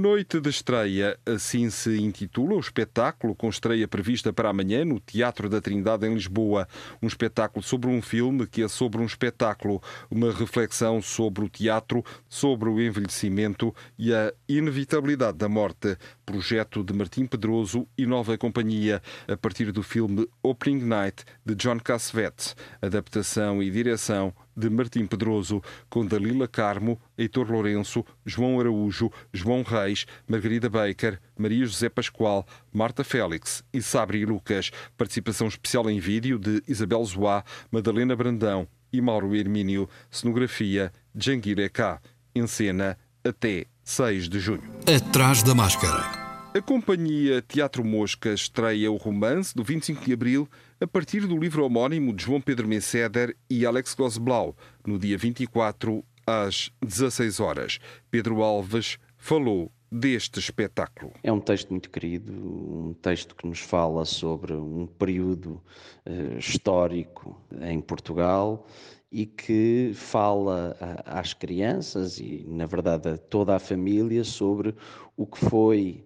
Noite 0.00 0.40
de 0.40 0.48
estreia, 0.48 1.18
assim 1.26 1.68
se 1.68 2.00
intitula 2.00 2.54
o 2.54 2.58
espetáculo, 2.58 3.34
com 3.34 3.50
estreia 3.50 3.86
prevista 3.86 4.32
para 4.32 4.48
amanhã 4.48 4.82
no 4.82 4.98
Teatro 4.98 5.46
da 5.46 5.60
Trindade 5.60 6.06
em 6.06 6.14
Lisboa. 6.14 6.66
Um 7.02 7.06
espetáculo 7.06 7.62
sobre 7.62 7.90
um 7.90 8.00
filme 8.00 8.46
que 8.46 8.62
é 8.62 8.68
sobre 8.68 8.98
um 9.02 9.04
espetáculo, 9.04 9.82
uma 10.10 10.32
reflexão 10.32 11.02
sobre 11.02 11.44
o 11.44 11.50
teatro, 11.50 12.02
sobre 12.30 12.70
o 12.70 12.80
envelhecimento 12.80 13.74
e 13.98 14.14
a 14.14 14.32
inevitabilidade 14.48 15.36
da 15.36 15.50
morte. 15.50 15.98
Projeto 16.24 16.82
de 16.82 16.94
Martim 16.94 17.26
Pedroso 17.26 17.86
e 17.98 18.06
Nova 18.06 18.38
Companhia, 18.38 19.02
a 19.28 19.36
partir 19.36 19.70
do 19.70 19.82
filme 19.82 20.26
Opening 20.42 20.82
Night 20.82 21.24
de 21.44 21.54
John 21.54 21.78
Cassavetes. 21.78 22.56
Adaptação 22.80 23.62
e 23.62 23.70
direção 23.70 24.32
de 24.56 24.68
Martim 24.68 25.06
Pedroso, 25.06 25.62
com 25.88 26.04
Dalila 26.04 26.46
Carmo, 26.46 27.00
Heitor 27.16 27.50
Lourenço, 27.50 28.04
João 28.24 28.60
Araújo, 28.60 29.10
João 29.32 29.62
Reis, 29.62 30.06
Margarida 30.28 30.68
Baker, 30.68 31.20
Maria 31.38 31.64
José 31.64 31.88
Pascoal, 31.88 32.46
Marta 32.72 33.04
Félix 33.04 33.64
e 33.72 33.80
Sabri 33.82 34.24
Lucas. 34.24 34.70
Participação 34.96 35.48
especial 35.48 35.88
em 35.90 35.98
vídeo 35.98 36.38
de 36.38 36.62
Isabel 36.68 37.04
Zoá, 37.04 37.44
Madalena 37.70 38.14
Brandão 38.14 38.66
e 38.92 39.00
Mauro 39.00 39.34
Hermínio. 39.34 39.88
Cenografia 40.10 40.92
Janguire 41.14 41.68
K. 41.68 42.00
Em 42.34 42.46
cena 42.46 42.96
até 43.24 43.66
6 43.84 44.28
de 44.28 44.38
junho. 44.38 44.62
Atrás 44.86 45.42
da 45.42 45.54
máscara. 45.54 46.20
A 46.52 46.60
companhia 46.60 47.40
Teatro 47.42 47.84
Mosca 47.84 48.32
estreia 48.32 48.90
o 48.90 48.96
romance 48.96 49.54
do 49.54 49.62
25 49.62 50.04
de 50.04 50.12
abril 50.12 50.48
a 50.80 50.86
partir 50.86 51.26
do 51.26 51.36
livro 51.36 51.62
homónimo 51.62 52.10
de 52.10 52.24
João 52.24 52.40
Pedro 52.40 52.66
Messeder 52.66 53.36
e 53.50 53.66
Alex 53.66 53.94
Gosblau, 53.94 54.56
no 54.86 54.98
dia 54.98 55.18
24, 55.18 56.02
às 56.26 56.72
16 56.82 57.38
horas. 57.38 57.78
Pedro 58.10 58.42
Alves 58.42 58.98
falou 59.18 59.70
deste 59.92 60.38
espetáculo. 60.38 61.12
É 61.22 61.30
um 61.30 61.38
texto 61.38 61.68
muito 61.68 61.90
querido, 61.90 62.32
um 62.32 62.94
texto 62.94 63.36
que 63.36 63.46
nos 63.46 63.60
fala 63.60 64.06
sobre 64.06 64.54
um 64.54 64.86
período 64.86 65.60
uh, 66.06 66.38
histórico 66.38 67.38
em 67.60 67.78
Portugal 67.80 68.66
e 69.12 69.26
que 69.26 69.92
fala 69.94 70.76
às 71.04 71.34
crianças 71.34 72.18
e, 72.18 72.46
na 72.48 72.64
verdade, 72.64 73.08
a 73.08 73.18
toda 73.18 73.54
a 73.54 73.58
família 73.58 74.24
sobre 74.24 74.74
o 75.14 75.26
que 75.26 75.44
foi 75.44 76.04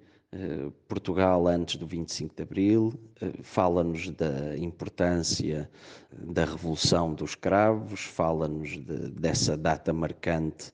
Portugal 0.89 1.47
antes 1.47 1.77
do 1.77 1.87
25 1.87 2.35
de 2.35 2.43
Abril, 2.43 2.93
eh, 3.21 3.33
fala-nos 3.43 4.11
da 4.11 4.57
importância 4.57 5.71
da 6.13 6.45
Revolução 6.45 7.15
dos 7.15 7.35
Cravos, 7.35 8.01
fala-nos 8.01 8.71
de, 8.71 9.11
dessa 9.11 9.57
data 9.57 9.93
marcante 9.93 10.73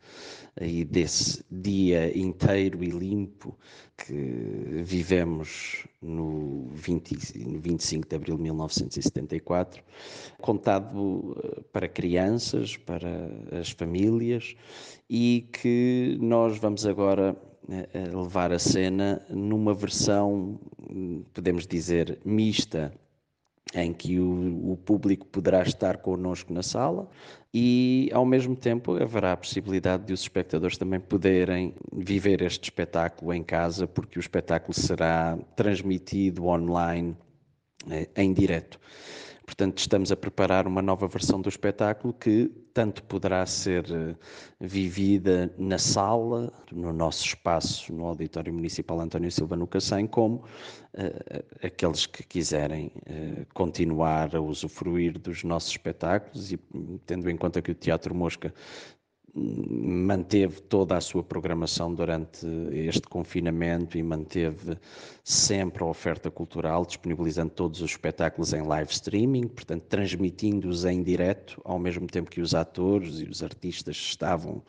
e 0.61 0.85
desse 0.85 1.45
dia 1.51 2.17
inteiro 2.19 2.83
e 2.83 2.89
limpo 2.89 3.57
que 3.97 4.83
vivemos 4.83 5.87
no, 6.01 6.69
20, 6.73 7.39
no 7.47 7.61
25 7.61 8.09
de 8.09 8.17
abril 8.17 8.37
de 8.37 8.43
1974, 8.45 9.83
contado 10.41 11.37
eh, 11.45 11.61
para 11.73 11.87
crianças, 11.89 12.77
para 12.77 13.31
as 13.61 13.71
famílias 13.71 14.55
e 15.09 15.49
que 15.53 16.17
nós 16.21 16.59
vamos 16.59 16.87
agora 16.87 17.37
eh, 17.37 17.50
levar 18.13 18.53
a 18.53 18.59
cena 18.59 19.23
numa 19.29 19.73
versão, 19.75 20.59
podemos 21.33 21.67
dizer, 21.67 22.19
mista 22.25 22.93
em 23.75 23.93
que 23.93 24.19
o, 24.19 24.73
o, 24.73 24.77
público 24.77 25.27
poderá 25.27 25.63
estar 25.63 25.99
connosco 25.99 26.53
na 26.53 26.63
sala 26.63 27.09
e, 27.55 28.11
ao 28.13 28.25
mesmo 28.25 28.57
tempo, 28.57 29.01
haverá 29.01 29.33
a 29.33 29.37
possibilidade 29.37 30.05
de 30.07 30.13
os 30.13 30.23
espectadores 30.23 30.77
também 30.77 30.99
poderem 30.99 31.75
viver 31.93 32.43
este 32.43 32.65
espetáculo 32.65 33.33
em 33.33 33.43
casa, 33.43 33.87
porque 33.87 34.19
o 34.19 34.21
espetáculo 34.21 34.75
será 34.75 35.39
transmitido 35.55 36.47
online 36.47 37.17
eh, 37.89 38.09
em 38.17 38.33
direto. 38.33 38.81
Portanto, 39.51 39.79
estamos 39.79 40.13
a 40.13 40.17
preparar 40.17 40.65
uma 40.69 40.81
nova 40.81 41.09
versão 41.09 41.41
do 41.41 41.49
espetáculo 41.49 42.15
que 42.15 42.49
tanto 42.73 43.03
poderá 43.03 43.45
ser 43.45 43.85
eh, 43.91 44.15
vivida 44.61 45.53
na 45.59 45.77
sala, 45.77 46.53
no 46.71 46.93
nosso 46.93 47.27
espaço, 47.27 47.93
no 47.93 48.05
Auditório 48.07 48.55
Municipal 48.55 49.01
António 49.01 49.29
Silva 49.29 49.57
no 49.57 49.67
Cacém, 49.67 50.07
como 50.07 50.37
uh, 50.37 51.67
aqueles 51.67 52.07
que 52.07 52.23
quiserem 52.23 52.93
uh, 52.99 53.45
continuar 53.53 54.37
a 54.37 54.41
usufruir 54.41 55.19
dos 55.19 55.43
nossos 55.43 55.73
espetáculos 55.73 56.53
e 56.53 56.57
tendo 57.05 57.29
em 57.29 57.37
conta 57.37 57.61
que 57.61 57.73
o 57.73 57.75
Teatro 57.75 58.15
Mosca 58.15 58.55
manteve 59.35 60.61
toda 60.63 60.97
a 60.97 61.01
sua 61.01 61.23
programação 61.23 61.95
durante 61.95 62.47
este 62.73 63.03
confinamento 63.03 63.97
e 63.97 64.03
manteve 64.03 64.77
sempre 65.23 65.85
a 65.85 65.87
oferta 65.87 66.31
cultural, 66.31 66.85
disponibilizando 66.85 67.53
todos 67.53 67.81
os 67.81 67.93
espetáculos 67.93 68.53
em 68.53 68.63
live 68.63 68.91
streaming, 68.91 69.47
portanto, 69.47 69.85
transmitindo-os 69.85 70.85
em 70.85 71.03
direto, 71.03 71.61
ao 71.65 71.79
mesmo 71.79 72.07
tempo 72.07 72.31
que 72.31 72.41
os 72.41 72.55
atores 72.55 73.21
e 73.21 73.25
os 73.25 73.43
artistas 73.43 73.97
estavam 73.97 74.63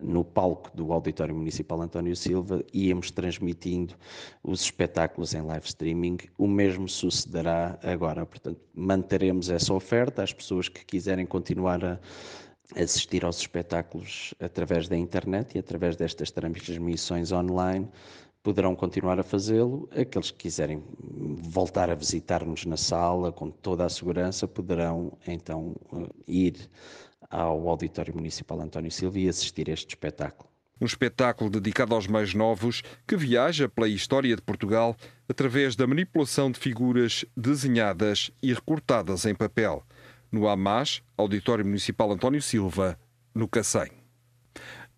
no 0.00 0.24
palco 0.24 0.70
do 0.76 0.92
Auditório 0.92 1.34
Municipal 1.34 1.80
António 1.80 2.14
Silva, 2.14 2.62
íamos 2.72 3.10
transmitindo 3.10 3.94
os 4.42 4.62
espetáculos 4.62 5.32
em 5.32 5.40
live 5.40 5.66
streaming. 5.66 6.18
O 6.36 6.46
mesmo 6.46 6.88
sucederá 6.88 7.78
agora, 7.82 8.26
portanto, 8.26 8.60
manteremos 8.74 9.48
essa 9.48 9.72
oferta 9.72 10.22
às 10.22 10.32
pessoas 10.32 10.68
que 10.68 10.84
quiserem 10.84 11.24
continuar 11.24 11.82
a 11.84 12.00
assistir 12.76 13.24
aos 13.24 13.38
espetáculos 13.38 14.34
através 14.40 14.88
da 14.88 14.96
internet 14.96 15.54
e 15.54 15.58
através 15.58 15.96
destas 15.96 16.30
transmissões 16.30 17.32
online 17.32 17.88
poderão 18.42 18.74
continuar 18.74 19.20
a 19.20 19.22
fazê-lo. 19.22 19.88
Aqueles 19.92 20.30
que 20.30 20.38
quiserem 20.38 20.82
voltar 20.98 21.90
a 21.90 21.94
visitar-nos 21.94 22.66
na 22.66 22.76
sala 22.76 23.32
com 23.32 23.50
toda 23.50 23.84
a 23.84 23.88
segurança 23.88 24.48
poderão 24.48 25.16
então 25.26 25.76
eh, 25.92 26.08
ir 26.26 26.70
ao 27.30 27.68
Auditório 27.68 28.14
Municipal 28.14 28.60
António 28.60 28.90
Silva 28.90 29.18
e 29.18 29.28
assistir 29.28 29.70
a 29.70 29.72
este 29.72 29.90
espetáculo. 29.90 30.50
Um 30.80 30.84
espetáculo 30.84 31.48
dedicado 31.48 31.94
aos 31.94 32.08
mais 32.08 32.34
novos 32.34 32.82
que 33.06 33.16
viaja 33.16 33.68
pela 33.68 33.88
história 33.88 34.34
de 34.34 34.42
Portugal 34.42 34.96
através 35.28 35.76
da 35.76 35.86
manipulação 35.86 36.50
de 36.50 36.58
figuras 36.58 37.24
desenhadas 37.36 38.32
e 38.42 38.52
recortadas 38.52 39.24
em 39.24 39.34
papel 39.34 39.84
no 40.32 40.48
AMAS, 40.48 41.02
Auditório 41.16 41.64
Municipal 41.64 42.10
António 42.10 42.42
Silva, 42.42 42.98
no 43.34 43.46
Cacém. 43.46 44.02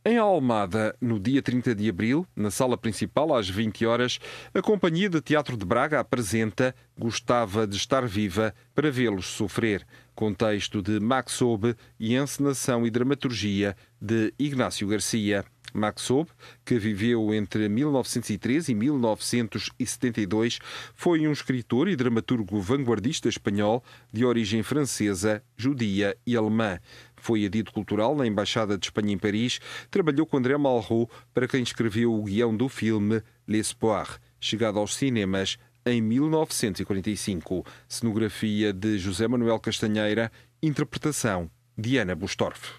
Em 0.07 0.19
Almada, 0.19 0.95
no 1.01 1.19
dia 1.19 1.41
30 1.41 1.75
de 1.75 1.89
abril, 1.89 2.27
na 2.37 2.51
sala 2.51 2.77
principal, 2.77 3.35
às 3.35 3.49
20 3.49 3.87
horas, 3.87 4.19
a 4.53 4.61
Companhia 4.61 5.09
de 5.09 5.19
Teatro 5.21 5.57
de 5.57 5.65
Braga 5.65 5.99
apresenta 5.99 6.75
Gostava 6.95 7.67
de 7.67 7.77
Estar 7.77 8.07
Viva 8.07 8.55
para 8.75 8.91
Vê-los 8.91 9.27
Sofrer, 9.27 9.87
contexto 10.15 10.83
de 10.83 11.01
Max 11.01 11.33
Sobe 11.33 11.75
e 11.99 12.15
encenação 12.15 12.87
e 12.87 12.91
dramaturgia 12.91 13.75
de 13.99 14.35
Ignácio 14.39 14.87
Garcia. 14.87 15.43
Max 15.75 16.03
Sobe, 16.03 16.31
que 16.65 16.79
viveu 16.79 17.35
entre 17.35 17.69
1903 17.69 18.69
e 18.69 18.75
1972, 18.75 20.61
foi 20.95 21.27
um 21.27 21.33
escritor 21.33 21.89
e 21.89 21.97
dramaturgo 21.97 22.61
vanguardista 22.61 23.29
espanhol 23.29 23.83
de 24.13 24.25
origem 24.25 24.63
francesa, 24.63 25.43
judia 25.57 26.17
e 26.25 26.37
alemã. 26.37 26.79
Foi 27.17 27.45
adido 27.45 27.73
cultural 27.73 28.15
na 28.15 28.27
Embaixada 28.27 28.79
de 28.79 28.87
Espanha 28.87 29.13
em 29.13 29.19
Paris, 29.19 29.59
trabalhou 29.91 30.25
com 30.25 30.37
André 30.37 30.57
Malraux, 30.57 31.11
para 31.33 31.49
quem 31.49 31.63
escreveu 31.63 32.15
o 32.15 32.23
guião 32.23 32.57
do 32.57 32.69
filme 32.69 33.21
L'Espoir, 33.49 34.21
chegado 34.39 34.79
aos 34.79 34.95
cinemas 34.95 35.59
em 35.85 36.01
1945. 36.01 37.67
Cenografia 37.89 38.73
de 38.73 38.99
José 38.99 39.27
Manuel 39.27 39.59
Castanheira, 39.59 40.31
interpretação 40.63 41.51
de 41.77 41.99
Ana 41.99 42.15
Bustorff. 42.15 42.73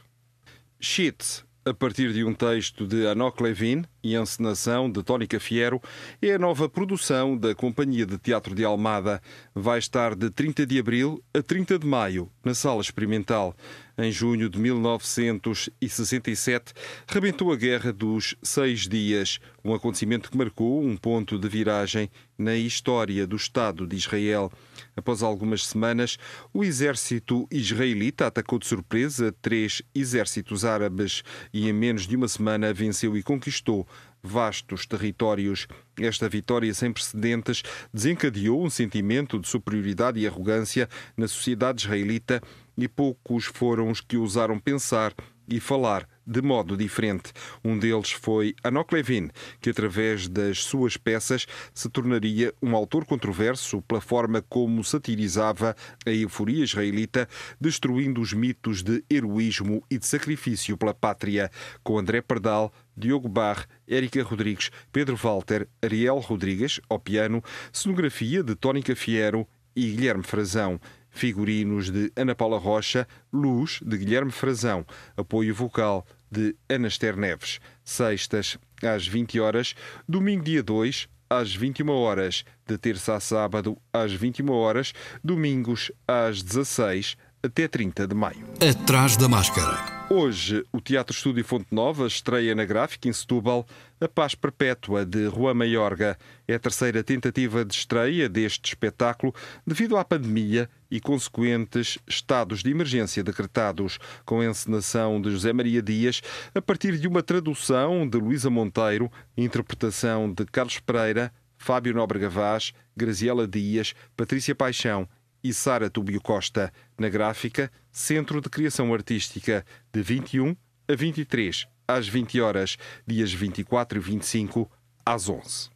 Shit, 0.80 1.44
a 1.68 1.74
partir 1.74 2.14
de 2.14 2.24
um 2.24 2.32
texto 2.32 2.86
de 2.86 3.08
Anok 3.08 3.42
Levin 3.42 3.86
e 4.04 4.16
encenação 4.16 4.88
de 4.88 5.02
Tónica 5.02 5.40
Fiero, 5.40 5.82
é 6.22 6.34
a 6.34 6.38
nova 6.38 6.70
produção 6.70 7.36
da 7.36 7.56
Companhia 7.56 8.06
de 8.06 8.20
Teatro 8.20 8.54
de 8.54 8.64
Almada. 8.64 9.20
Vai 9.56 9.80
estar 9.80 10.14
de 10.14 10.30
30 10.30 10.64
de 10.64 10.78
abril 10.78 11.24
a 11.34 11.42
30 11.42 11.80
de 11.80 11.88
maio, 11.88 12.30
na 12.44 12.54
Sala 12.54 12.82
Experimental. 12.82 13.56
Em 13.98 14.12
junho 14.12 14.48
de 14.48 14.60
1967, 14.60 16.72
rebentou 17.08 17.52
a 17.52 17.56
Guerra 17.56 17.92
dos 17.92 18.36
Seis 18.44 18.88
Dias, 18.88 19.40
um 19.64 19.74
acontecimento 19.74 20.30
que 20.30 20.38
marcou 20.38 20.84
um 20.84 20.96
ponto 20.96 21.40
de 21.40 21.50
viragem 21.50 22.12
na 22.38 22.56
história 22.56 23.26
do 23.26 23.36
Estado 23.36 23.88
de 23.88 23.96
Israel. 23.96 24.52
Após 24.96 25.22
algumas 25.22 25.66
semanas, 25.66 26.18
o 26.54 26.64
exército 26.64 27.48
israelita 27.52 28.28
atacou 28.28 28.58
de 28.58 28.66
surpresa 28.66 29.36
três 29.42 29.82
exércitos 29.94 30.64
árabes 30.64 31.24
e, 31.54 31.68
em 31.68 31.74
menos 31.74 32.08
de 32.08 32.16
uma 32.16 32.28
semana, 32.28 32.74
venceu 32.74 33.18
e 33.18 33.24
conquistou 33.24 33.88
vastos 34.24 34.86
territórios. 34.86 35.68
Esta 36.00 36.28
vitória 36.28 36.74
sem 36.74 36.92
precedentes 36.92 37.62
desencadeou 37.94 38.66
um 38.66 38.70
sentimento 38.70 39.40
de 39.40 39.48
superioridade 39.48 40.20
e 40.20 40.28
arrogância 40.28 40.90
na 41.16 41.28
sociedade 41.28 41.84
israelita 41.84 42.42
e 42.78 42.88
poucos 42.88 43.46
foram 43.46 43.90
os 43.90 44.02
que 44.02 44.18
ousaram 44.18 44.60
pensar 44.60 45.14
e 45.48 45.60
falar 45.60 46.08
de 46.26 46.42
modo 46.42 46.76
diferente. 46.76 47.32
Um 47.64 47.78
deles 47.78 48.12
foi 48.12 48.56
Anok 48.64 48.94
Levin, 48.94 49.30
que 49.62 49.70
através 49.70 50.28
das 50.28 50.64
suas 50.64 50.98
peças 50.98 51.46
se 51.74 51.90
tornaria 51.90 52.54
um 52.62 52.76
autor 52.76 53.06
controverso 53.06 53.82
pela 53.84 54.02
forma 54.02 54.42
como 54.42 54.84
satirizava 54.84 55.76
a 56.06 56.10
euforia 56.10 56.64
israelita, 56.64 57.28
destruindo 57.60 58.22
os 58.22 58.34
mitos 58.34 58.82
de 58.82 59.04
heroísmo 59.10 59.84
e 59.90 60.00
de 60.00 60.06
sacrifício 60.06 60.78
pela 60.78 60.94
pátria, 60.94 61.52
com 61.84 62.00
André 62.00 62.22
Pardal, 62.22 62.74
Diogo 62.98 63.30
Barre, 63.30 63.66
Érica 63.88 64.24
Rodrigues, 64.24 64.72
Pedro 64.92 65.16
Walter, 65.16 65.68
Ariel 65.82 66.18
Rodrigues, 66.20 66.80
ao 66.90 67.00
piano, 67.00 67.44
cenografia 67.72 68.42
de 68.42 68.56
Tónica 68.56 68.96
Fiero 68.96 69.48
e 69.76 69.92
Guilherme 69.92 70.24
Frazão 70.24 70.80
figurinos 71.16 71.90
de 71.90 72.12
Ana 72.14 72.36
Paula 72.36 72.58
Rocha, 72.58 73.08
luz 73.32 73.80
de 73.82 73.98
Guilherme 73.98 74.32
Frazão, 74.32 74.86
apoio 75.16 75.56
vocal 75.56 76.06
de 76.30 76.54
Anaster 76.70 77.16
Neves. 77.16 77.62
Sextas 77.86 78.58
às 78.84 79.08
20 79.08 79.40
horas, 79.40 79.74
domingo 80.08 80.44
dia 80.44 80.62
2 80.62 81.08
às 81.30 81.56
21 81.56 81.90
horas, 81.90 82.44
de 82.68 82.78
terça 82.78 83.16
a 83.16 83.20
sábado 83.20 83.78
às 83.94 84.12
21 84.12 84.52
horas, 84.52 84.94
domingos 85.24 85.90
às 86.06 86.44
16 86.44 87.18
até 87.46 87.68
30 87.68 88.08
de 88.08 88.16
maio. 88.16 88.46
Atrás 88.60 89.16
da 89.16 89.28
máscara. 89.28 89.96
Hoje, 90.08 90.64
o 90.72 90.80
Teatro 90.80 91.16
Estúdio 91.16 91.44
Fonte 91.44 91.68
Nova 91.72 92.06
estreia 92.06 92.54
na 92.54 92.64
gráfica 92.64 93.08
em 93.08 93.14
Setúbal 93.14 93.66
A 94.00 94.08
Paz 94.08 94.36
Perpétua 94.36 95.04
de 95.04 95.28
Juan 95.30 95.56
Maiorga. 95.56 96.16
É 96.48 96.54
a 96.54 96.60
terceira 96.60 97.04
tentativa 97.04 97.66
de 97.66 97.74
estreia 97.74 98.30
deste 98.30 98.68
espetáculo 98.68 99.34
devido 99.66 99.98
à 99.98 100.06
pandemia 100.06 100.70
e 100.92 101.00
consequentes 101.00 101.98
estados 102.08 102.62
de 102.62 102.70
emergência 102.70 103.24
decretados, 103.24 103.98
com 104.24 104.42
a 104.42 104.46
encenação 104.46 105.20
de 105.20 105.32
José 105.32 105.52
Maria 105.52 105.82
Dias, 105.82 106.22
a 106.54 106.62
partir 106.62 107.00
de 107.00 107.08
uma 107.08 107.24
tradução 107.24 108.08
de 108.08 108.20
Luísa 108.20 108.50
Monteiro, 108.52 109.12
interpretação 109.36 110.32
de 110.32 110.46
Carlos 110.46 110.80
Pereira, 110.80 111.34
Fábio 111.58 111.96
Nóbrega 111.96 112.30
Vaz, 112.30 112.74
Graziela 112.96 113.48
Dias, 113.48 113.96
Patrícia 114.16 114.54
Paixão 114.54 115.10
e 115.46 115.54
Sara 115.54 115.92
Túbio 115.92 116.20
Costa. 116.20 116.74
Na 116.98 117.08
gráfica, 117.08 117.72
Centro 117.92 118.42
de 118.42 118.50
Criação 118.50 118.92
Artística, 118.92 119.64
de 119.94 120.02
21 120.02 120.58
a 120.88 120.96
23, 120.96 121.68
às 121.88 122.08
20 122.08 122.42
horas, 122.42 122.78
dias 123.06 123.32
24 123.32 124.00
e 124.00 124.02
25, 124.02 124.72
às 125.06 125.30
11. 125.30 125.70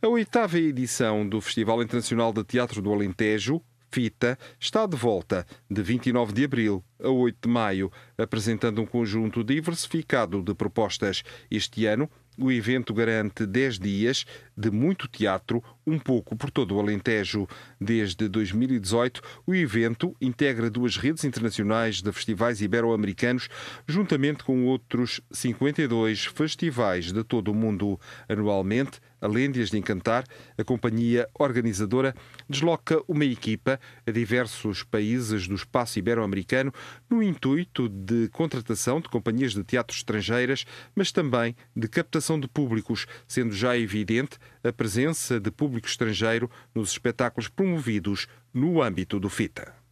A 0.00 0.08
oitava 0.08 0.58
edição 0.58 1.28
do 1.28 1.42
Festival 1.42 1.82
Internacional 1.82 2.32
de 2.32 2.42
Teatro 2.42 2.80
do 2.80 2.90
Alentejo, 2.90 3.60
FITA, 3.90 4.38
está 4.58 4.86
de 4.86 4.96
volta 4.96 5.46
de 5.70 5.82
29 5.82 6.32
de 6.32 6.44
abril 6.44 6.82
a 6.98 7.10
8 7.10 7.36
de 7.42 7.52
maio, 7.52 7.92
apresentando 8.16 8.80
um 8.80 8.86
conjunto 8.86 9.44
diversificado 9.44 10.42
de 10.42 10.54
propostas. 10.54 11.22
Este 11.50 11.84
ano, 11.84 12.10
o 12.38 12.50
evento 12.50 12.94
garante 12.94 13.44
10 13.44 13.78
dias 13.78 14.24
de 14.56 14.70
muito 14.70 15.08
teatro, 15.08 15.62
um 15.86 15.98
pouco 15.98 16.36
por 16.36 16.50
todo 16.50 16.76
o 16.76 16.80
Alentejo. 16.80 17.48
Desde 17.80 18.28
2018, 18.28 19.22
o 19.46 19.54
evento 19.54 20.14
integra 20.20 20.70
duas 20.70 20.96
redes 20.96 21.24
internacionais 21.24 22.02
de 22.02 22.12
festivais 22.12 22.60
ibero-americanos, 22.60 23.48
juntamente 23.86 24.44
com 24.44 24.66
outros 24.66 25.20
52 25.30 26.26
festivais 26.26 27.12
de 27.12 27.24
todo 27.24 27.50
o 27.50 27.54
mundo. 27.54 27.98
Anualmente, 28.28 29.00
Alêndias 29.22 29.70
de 29.70 29.78
Encantar, 29.78 30.24
a 30.58 30.64
companhia 30.64 31.28
organizadora 31.38 32.12
desloca 32.48 33.00
uma 33.06 33.24
equipa 33.24 33.78
a 34.04 34.10
diversos 34.10 34.82
países 34.82 35.46
do 35.46 35.54
espaço 35.54 35.96
ibero-americano 36.00 36.74
no 37.08 37.22
intuito 37.22 37.88
de 37.88 38.28
contratação 38.30 39.00
de 39.00 39.08
companhias 39.08 39.54
de 39.54 39.62
teatro 39.62 39.96
estrangeiras, 39.96 40.64
mas 40.92 41.12
também 41.12 41.54
de 41.74 41.86
captação 41.86 42.38
de 42.40 42.48
públicos, 42.48 43.06
sendo 43.28 43.54
já 43.54 43.78
evidente 43.78 44.38
a 44.62 44.72
presença 44.72 45.40
de 45.40 45.50
público 45.50 45.86
estrangeiro 45.86 46.50
nos 46.74 46.90
espetáculos 46.90 47.48
promovidos 47.48 48.26
no 48.52 48.82
âmbito 48.82 49.18
do 49.18 49.28
FITA. 49.28 49.82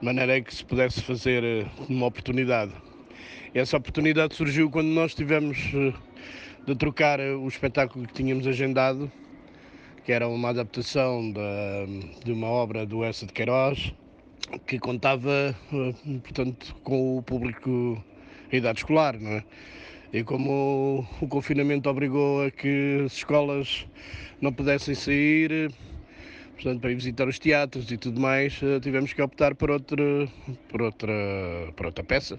de 0.00 0.04
maneira 0.06 0.40
que 0.40 0.54
se 0.54 0.64
pudesse 0.64 1.02
fazer 1.02 1.44
eh, 1.44 1.66
uma 1.86 2.06
oportunidade. 2.06 2.72
Essa 3.52 3.76
oportunidade 3.76 4.34
surgiu 4.34 4.70
quando 4.70 4.88
nós 4.88 5.14
tivemos 5.14 5.58
eh, 5.74 5.92
de 6.66 6.74
trocar 6.74 7.20
o 7.20 7.46
espetáculo 7.46 8.06
que 8.06 8.14
tínhamos 8.14 8.46
agendado, 8.46 9.12
que 10.04 10.12
era 10.12 10.26
uma 10.26 10.48
adaptação 10.48 11.30
de, 11.30 12.24
de 12.24 12.32
uma 12.32 12.46
obra 12.46 12.86
do 12.86 13.04
Essa 13.04 13.26
de 13.26 13.32
Queiroz, 13.32 13.92
que 14.66 14.78
contava, 14.78 15.54
eh, 15.72 15.94
portanto, 16.22 16.74
com 16.82 17.18
o 17.18 17.22
público 17.22 18.02
em 18.50 18.56
idade 18.56 18.78
escolar, 18.78 19.18
não 19.18 19.32
é? 19.32 19.44
E 20.12 20.22
como 20.22 21.06
o, 21.20 21.24
o 21.24 21.28
confinamento 21.28 21.90
obrigou 21.90 22.44
a 22.44 22.50
que 22.50 23.02
as 23.04 23.14
escolas 23.14 23.86
não 24.40 24.52
pudessem 24.52 24.94
sair, 24.94 25.70
portanto, 26.54 26.80
para 26.80 26.92
ir 26.92 26.94
visitar 26.94 27.28
os 27.28 27.38
teatros 27.38 27.90
e 27.90 27.98
tudo 27.98 28.20
mais, 28.20 28.58
eh, 28.62 28.80
tivemos 28.80 29.12
que 29.12 29.20
optar 29.20 29.54
por 29.54 29.70
outra, 29.70 30.02
por 30.68 30.80
outra, 30.80 31.12
por 31.76 31.86
outra 31.86 32.04
peça. 32.04 32.38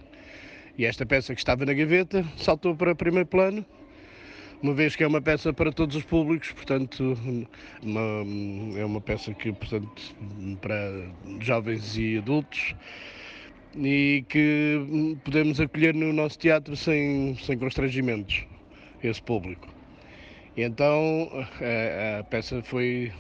E 0.78 0.86
esta 0.86 1.06
peça 1.06 1.36
que 1.36 1.42
estava 1.42 1.64
na 1.64 1.74
gaveta 1.74 2.26
saltou 2.38 2.76
para 2.76 2.96
primeiro 2.96 3.28
plano 3.28 3.64
uma 4.62 4.74
vez 4.74 4.96
que 4.96 5.04
é 5.04 5.08
uma 5.08 5.22
peça 5.22 5.54
para 5.54 5.72
todos 5.72 5.96
os 5.96 6.04
públicos, 6.04 6.52
portanto, 6.52 7.18
uma, 7.82 8.80
é 8.80 8.86
uma 8.86 9.02
peça 9.02 9.34
que, 9.34 9.52
portanto, 9.52 10.02
para 10.62 11.10
jovens 11.39 11.98
e 11.98 12.18
adultos 12.18 12.76
e 13.78 14.24
que 14.30 15.18
podemos 15.24 15.60
acolher 15.60 15.94
no 15.94 16.13
nosso 16.13 16.39
teatro 16.39 16.76
sem, 16.76 17.36
sem 17.38 17.58
constrangimentos, 17.58 18.46
esse 19.04 19.22
público. 19.22 19.68
E 20.56 20.62
então 20.62 21.30
a, 21.34 22.20
a 22.20 22.24
peça 22.24 22.62
foi, 22.63 23.12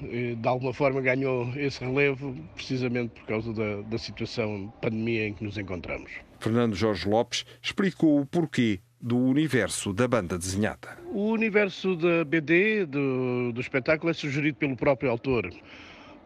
de 0.00 0.48
alguma 0.48 0.72
forma, 0.72 1.00
ganhou 1.00 1.52
esse 1.56 1.84
relevo 1.84 2.36
precisamente 2.54 3.10
por 3.10 3.26
causa 3.26 3.52
da, 3.52 3.82
da 3.82 3.98
situação 3.98 4.66
de 4.66 4.72
pandemia 4.80 5.28
em 5.28 5.34
que 5.34 5.42
nos 5.42 5.58
encontramos. 5.58 6.10
Fernando 6.38 6.76
Jorge 6.76 7.08
Lopes 7.08 7.44
explicou 7.60 8.20
o 8.20 8.26
porquê 8.26 8.80
do 9.00 9.16
universo 9.16 9.92
da 9.92 10.08
banda 10.08 10.36
desenhada. 10.38 10.98
O 11.12 11.30
universo 11.30 11.96
da 11.96 12.24
BD, 12.24 12.86
do, 12.86 13.52
do 13.52 13.60
espetáculo, 13.60 14.10
é 14.10 14.14
sugerido 14.14 14.56
pelo 14.58 14.76
próprio 14.76 15.10
autor, 15.10 15.50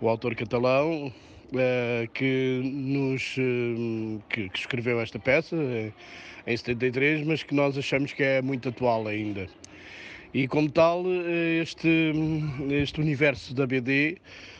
o 0.00 0.08
autor 0.08 0.34
catalão, 0.34 1.12
eh, 1.54 2.08
que, 2.14 2.62
nos, 2.64 3.36
eh, 3.38 4.20
que, 4.30 4.48
que, 4.48 4.58
escreveu 4.58 4.98
esta 5.00 5.18
peça 5.18 5.54
eh, 5.54 5.92
em 6.46 6.56
73, 6.56 7.26
mas 7.26 7.42
que 7.42 7.54
nós 7.54 7.76
achamos 7.76 8.12
que 8.12 8.22
é 8.22 8.40
muito 8.40 8.70
atual 8.70 9.06
ainda. 9.06 9.46
E 10.32 10.48
como 10.48 10.70
tal, 10.70 11.04
este, 11.60 12.12
este 12.70 13.02
universo 13.02 13.54
da 13.54 13.66
BD 13.66 14.16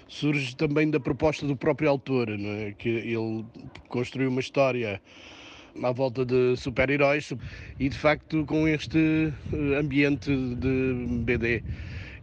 surge 0.07 0.55
também 0.55 0.91
da 0.91 1.01
proposta 1.01 1.47
do 1.47 1.57
próprio 1.57 1.89
autor, 1.89 2.29
é? 2.29 2.73
que 2.73 2.91
ele 2.91 3.43
construiu 3.89 4.29
uma 4.29 4.41
história 4.41 5.01
à 5.83 5.93
volta 5.93 6.25
de 6.25 6.57
super-heróis 6.57 7.33
e 7.79 7.89
de 7.89 7.97
facto 7.97 8.45
com 8.45 8.69
este 8.69 9.33
eh, 9.53 9.79
ambiente 9.79 10.31
de 10.57 11.07
BD. 11.25 11.63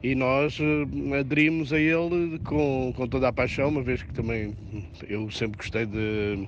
E 0.04 0.16
nós 0.16 0.58
eh, 0.60 1.20
aderimos 1.20 1.74
a 1.74 1.80
ele 1.80 2.40
com, 2.40 2.94
com 2.96 3.08
toda 3.08 3.28
a 3.28 3.34
paixão, 3.34 3.70
uma 3.70 3.82
vez 3.82 4.04
que 4.04 4.14
também 4.14 4.56
eu 5.08 5.30
sempre 5.32 5.58
gostei 5.58 5.86
de, 5.86 6.48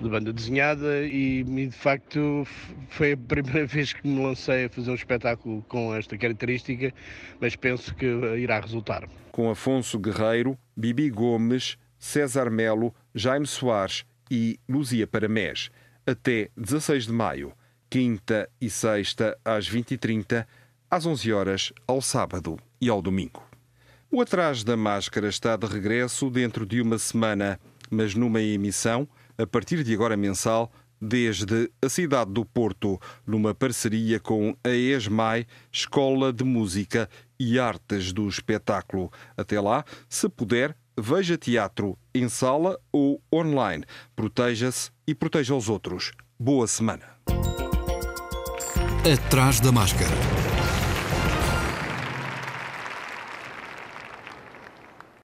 de 0.00 0.08
banda 0.08 0.32
desenhada 0.32 1.02
e, 1.04 1.40
e, 1.40 1.66
de 1.66 1.76
facto 1.76 2.46
foi 2.88 3.12
a 3.12 3.16
primeira 3.16 3.64
vez 3.66 3.92
que 3.92 4.06
me 4.06 4.22
lancei 4.22 4.66
a 4.66 4.68
fazer 4.68 4.90
um 4.90 4.94
espetáculo 4.94 5.62
com 5.68 5.94
esta 5.94 6.16
característica, 6.16 6.92
mas 7.40 7.56
penso 7.56 7.94
que 7.94 8.06
irá 8.38 8.60
resultar. 8.60 9.08
Com 9.32 9.50
Afonso 9.50 9.98
Guerreiro, 9.98 10.58
Bibi 10.76 11.10
Gomes, 11.10 11.78
César 11.98 12.50
Melo, 12.50 12.94
Jaime 13.14 13.46
Soares 13.46 14.04
e 14.30 14.58
Luzia 14.68 15.06
Paramés 15.06 15.70
até 16.06 16.50
16 16.56 17.06
de 17.06 17.12
maio, 17.12 17.52
quinta 17.88 18.48
e 18.60 18.70
sexta 18.70 19.36
às 19.44 19.68
20h30, 19.68 20.46
às 20.90 21.06
11 21.06 21.32
horas 21.32 21.72
ao 21.86 22.00
sábado 22.00 22.58
e 22.80 22.88
ao 22.88 23.00
domingo. 23.00 23.42
O 24.10 24.20
Atrás 24.20 24.62
da 24.62 24.76
Máscara 24.76 25.28
está 25.28 25.56
de 25.56 25.66
regresso 25.66 26.28
dentro 26.28 26.66
de 26.66 26.80
uma 26.80 26.98
semana, 26.98 27.58
mas 27.90 28.14
numa 28.14 28.40
emissão, 28.40 29.08
a 29.38 29.46
partir 29.46 29.82
de 29.82 29.94
agora 29.94 30.16
mensal, 30.16 30.70
desde 31.00 31.70
a 31.82 31.88
cidade 31.88 32.30
do 32.30 32.44
Porto, 32.44 33.00
numa 33.26 33.54
parceria 33.54 34.20
com 34.20 34.56
a 34.62 34.68
ESMAI, 34.68 35.46
Escola 35.72 36.32
de 36.32 36.44
Música 36.44 37.08
e 37.40 37.58
Artes 37.58 38.12
do 38.12 38.28
Espetáculo. 38.28 39.10
Até 39.36 39.60
lá, 39.60 39.84
se 40.08 40.28
puder, 40.28 40.76
veja 40.98 41.38
teatro 41.38 41.98
em 42.14 42.28
sala 42.28 42.78
ou 42.92 43.20
online. 43.32 43.84
Proteja-se 44.14 44.90
e 45.06 45.14
proteja 45.14 45.54
os 45.54 45.68
outros. 45.68 46.12
Boa 46.38 46.66
semana. 46.66 47.04
Atrás 49.04 49.60
da 49.60 49.72
máscara. 49.72 50.41